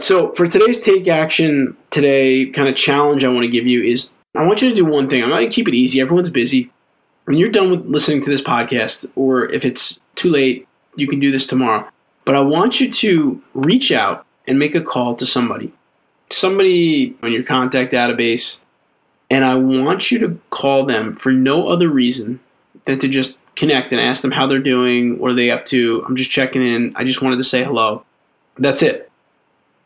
So, 0.00 0.32
for 0.32 0.46
today's 0.46 0.80
take 0.80 1.08
action 1.08 1.76
today 1.90 2.46
kind 2.46 2.68
of 2.68 2.76
challenge 2.76 3.24
I 3.24 3.28
want 3.28 3.44
to 3.44 3.50
give 3.50 3.66
you 3.66 3.82
is 3.82 4.10
I 4.34 4.44
want 4.44 4.60
you 4.60 4.68
to 4.68 4.74
do 4.74 4.84
one 4.84 5.08
thing. 5.08 5.22
I'm 5.22 5.30
not 5.30 5.38
going 5.38 5.50
to 5.50 5.54
keep 5.54 5.68
it 5.68 5.74
easy. 5.74 6.00
Everyone's 6.00 6.30
busy. 6.30 6.70
When 7.24 7.38
you're 7.38 7.50
done 7.50 7.70
with 7.70 7.86
listening 7.86 8.22
to 8.22 8.30
this 8.30 8.42
podcast, 8.42 9.08
or 9.14 9.50
if 9.52 9.64
it's 9.64 10.00
too 10.16 10.30
late, 10.30 10.66
you 10.96 11.06
can 11.06 11.20
do 11.20 11.30
this 11.30 11.46
tomorrow. 11.46 11.88
But 12.24 12.34
I 12.34 12.40
want 12.40 12.80
you 12.80 12.90
to 12.90 13.42
reach 13.54 13.92
out 13.92 14.26
and 14.46 14.58
make 14.58 14.74
a 14.74 14.80
call 14.80 15.14
to 15.16 15.26
somebody, 15.26 15.72
somebody 16.30 17.16
on 17.22 17.32
your 17.32 17.44
contact 17.44 17.92
database, 17.92 18.58
and 19.30 19.44
I 19.44 19.54
want 19.54 20.10
you 20.10 20.18
to 20.20 20.40
call 20.50 20.84
them 20.84 21.16
for 21.16 21.32
no 21.32 21.68
other 21.68 21.88
reason 21.88 22.40
than 22.84 22.98
to 23.00 23.08
just 23.08 23.38
connect 23.54 23.92
and 23.92 24.00
ask 24.00 24.22
them 24.22 24.30
how 24.30 24.46
they're 24.46 24.58
doing, 24.58 25.18
what 25.18 25.30
are 25.30 25.34
they 25.34 25.50
up 25.50 25.64
to. 25.66 26.04
I'm 26.06 26.16
just 26.16 26.30
checking 26.30 26.62
in. 26.62 26.92
I 26.96 27.04
just 27.04 27.22
wanted 27.22 27.36
to 27.36 27.44
say 27.44 27.64
hello. 27.64 28.04
That's 28.58 28.82
it. 28.82 29.10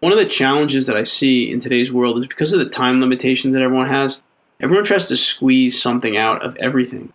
One 0.01 0.13
of 0.13 0.19
the 0.19 0.27
challenges 0.27 0.87
that 0.87 0.97
I 0.97 1.05
see 1.05 1.51
in 1.51 1.61
today's 1.61 1.91
world 1.91 2.19
is 2.19 2.27
because 2.27 2.53
of 2.53 2.59
the 2.59 2.69
time 2.69 3.01
limitations 3.01 3.55
that 3.55 3.63
everyone 3.63 3.89
has, 3.89 4.23
everyone 4.61 4.85
tries 4.85 5.09
to 5.09 5.17
squeeze 5.17 5.81
something 5.81 6.17
out 6.17 6.45
of 6.45 6.57
everything. 6.57 7.13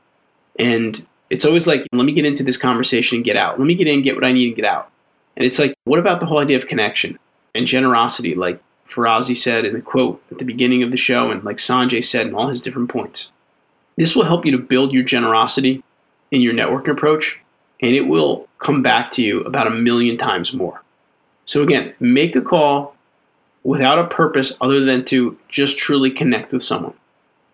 And 0.57 1.05
it's 1.29 1.45
always 1.45 1.67
like, 1.67 1.87
let 1.93 2.03
me 2.03 2.11
get 2.11 2.25
into 2.25 2.43
this 2.43 2.57
conversation 2.57 3.17
and 3.17 3.25
get 3.25 3.37
out. 3.37 3.59
Let 3.59 3.67
me 3.67 3.75
get 3.75 3.87
in, 3.87 4.01
get 4.01 4.15
what 4.15 4.25
I 4.25 4.31
need, 4.31 4.47
and 4.47 4.55
get 4.55 4.65
out. 4.65 4.91
And 5.37 5.45
it's 5.45 5.59
like, 5.59 5.73
what 5.85 5.99
about 5.99 6.19
the 6.19 6.25
whole 6.25 6.39
idea 6.39 6.57
of 6.57 6.67
connection 6.67 7.17
and 7.55 7.65
generosity, 7.65 8.35
like 8.35 8.61
Ferrazzi 8.89 9.37
said 9.37 9.63
in 9.63 9.73
the 9.73 9.81
quote 9.81 10.21
at 10.29 10.39
the 10.39 10.45
beginning 10.45 10.83
of 10.83 10.91
the 10.91 10.97
show, 10.97 11.31
and 11.31 11.43
like 11.43 11.57
Sanjay 11.57 12.03
said 12.03 12.27
in 12.27 12.35
all 12.35 12.49
his 12.49 12.61
different 12.61 12.89
points? 12.89 13.31
This 14.01 14.15
will 14.15 14.23
help 14.23 14.47
you 14.47 14.51
to 14.53 14.57
build 14.57 14.93
your 14.93 15.03
generosity 15.03 15.83
in 16.31 16.41
your 16.41 16.55
networking 16.55 16.89
approach, 16.93 17.39
and 17.81 17.93
it 17.93 18.07
will 18.07 18.47
come 18.57 18.81
back 18.81 19.11
to 19.11 19.23
you 19.23 19.41
about 19.41 19.67
a 19.67 19.69
million 19.69 20.17
times 20.17 20.55
more. 20.55 20.81
So, 21.45 21.61
again, 21.61 21.93
make 21.99 22.35
a 22.35 22.41
call 22.41 22.95
without 23.63 23.99
a 23.99 24.07
purpose 24.07 24.53
other 24.59 24.79
than 24.79 25.05
to 25.05 25.37
just 25.49 25.77
truly 25.77 26.09
connect 26.09 26.51
with 26.51 26.63
someone. 26.63 26.95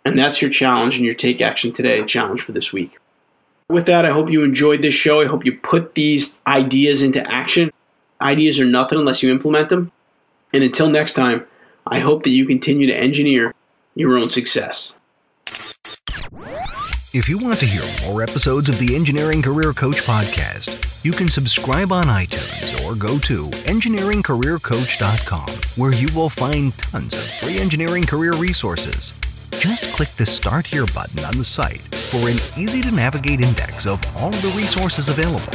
And 0.06 0.18
that's 0.18 0.42
your 0.42 0.50
challenge 0.50 0.96
and 0.96 1.04
your 1.04 1.16
Take 1.16 1.42
Action 1.42 1.74
Today 1.74 2.02
challenge 2.06 2.44
for 2.44 2.54
this 2.54 2.72
week. 2.72 2.98
With 3.68 3.86
that, 3.88 4.06
I 4.06 4.12
hope 4.12 4.32
you 4.32 4.46
enjoyed 4.46 4.82
this 4.82 4.96
show. 4.96 5.20
I 5.20 5.26
hope 5.26 5.46
you 5.46 5.58
put 5.58 5.96
these 5.96 6.40
ideas 6.48 7.02
into 7.02 7.30
action. 7.30 7.74
Ideas 8.22 8.58
are 8.58 8.66
nothing 8.66 9.00
unless 9.00 9.22
you 9.22 9.32
implement 9.32 9.68
them. 9.68 9.92
And 10.54 10.64
until 10.64 10.90
next 10.90 11.12
time, 11.12 11.46
I 11.86 12.00
hope 12.00 12.24
that 12.24 12.30
you 12.30 12.46
continue 12.46 12.88
to 12.88 12.96
engineer 12.96 13.54
your 13.96 14.18
own 14.18 14.30
success. 14.30 14.94
If 17.14 17.30
you 17.30 17.38
want 17.38 17.58
to 17.62 17.66
hear 17.66 17.84
more 18.06 18.22
episodes 18.22 18.68
of 18.68 18.78
the 18.80 18.94
Engineering 18.94 19.42
Career 19.42 19.72
Coach 19.72 20.04
podcast, 20.04 21.06
you 21.06 21.14
can 21.14 21.30
subscribe 21.30 21.94
on 21.94 22.08
iTunes 22.08 22.86
or 22.86 22.96
go 22.96 23.18
to 23.20 23.46
engineeringcareercoach.com, 23.64 25.48
where 25.82 25.94
you 25.94 26.10
will 26.14 26.28
find 26.28 26.78
tons 26.78 27.14
of 27.14 27.24
free 27.40 27.60
engineering 27.60 28.06
career 28.06 28.34
resources. 28.34 29.18
Just 29.52 29.86
click 29.94 30.10
the 30.10 30.26
Start 30.26 30.68
Here 30.68 30.86
button 30.88 31.24
on 31.24 31.38
the 31.38 31.46
site 31.46 31.80
for 32.12 32.28
an 32.28 32.40
easy 32.58 32.82
to 32.82 32.92
navigate 32.92 33.40
index 33.40 33.88
of 33.88 34.02
all 34.18 34.32
the 34.32 34.54
resources 34.58 35.08
available. 35.08 35.54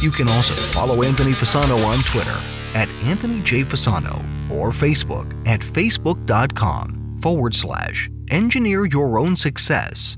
You 0.00 0.12
can 0.12 0.28
also 0.28 0.54
follow 0.54 1.02
Anthony 1.02 1.32
Fasano 1.32 1.84
on 1.84 1.98
Twitter 2.04 2.40
at 2.74 2.88
Anthony 3.02 3.42
J. 3.42 3.64
Fasano 3.64 4.22
or 4.48 4.70
Facebook 4.70 5.34
at 5.44 5.58
facebook.com 5.60 7.18
forward 7.20 7.56
slash 7.56 8.08
engineer 8.30 8.86
your 8.86 9.18
own 9.18 9.34
success. 9.34 10.16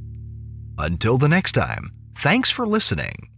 Until 0.79 1.19
the 1.19 1.29
next 1.29 1.53
time, 1.53 1.93
thanks 2.17 2.51
for 2.51 2.67
listening. 2.67 3.29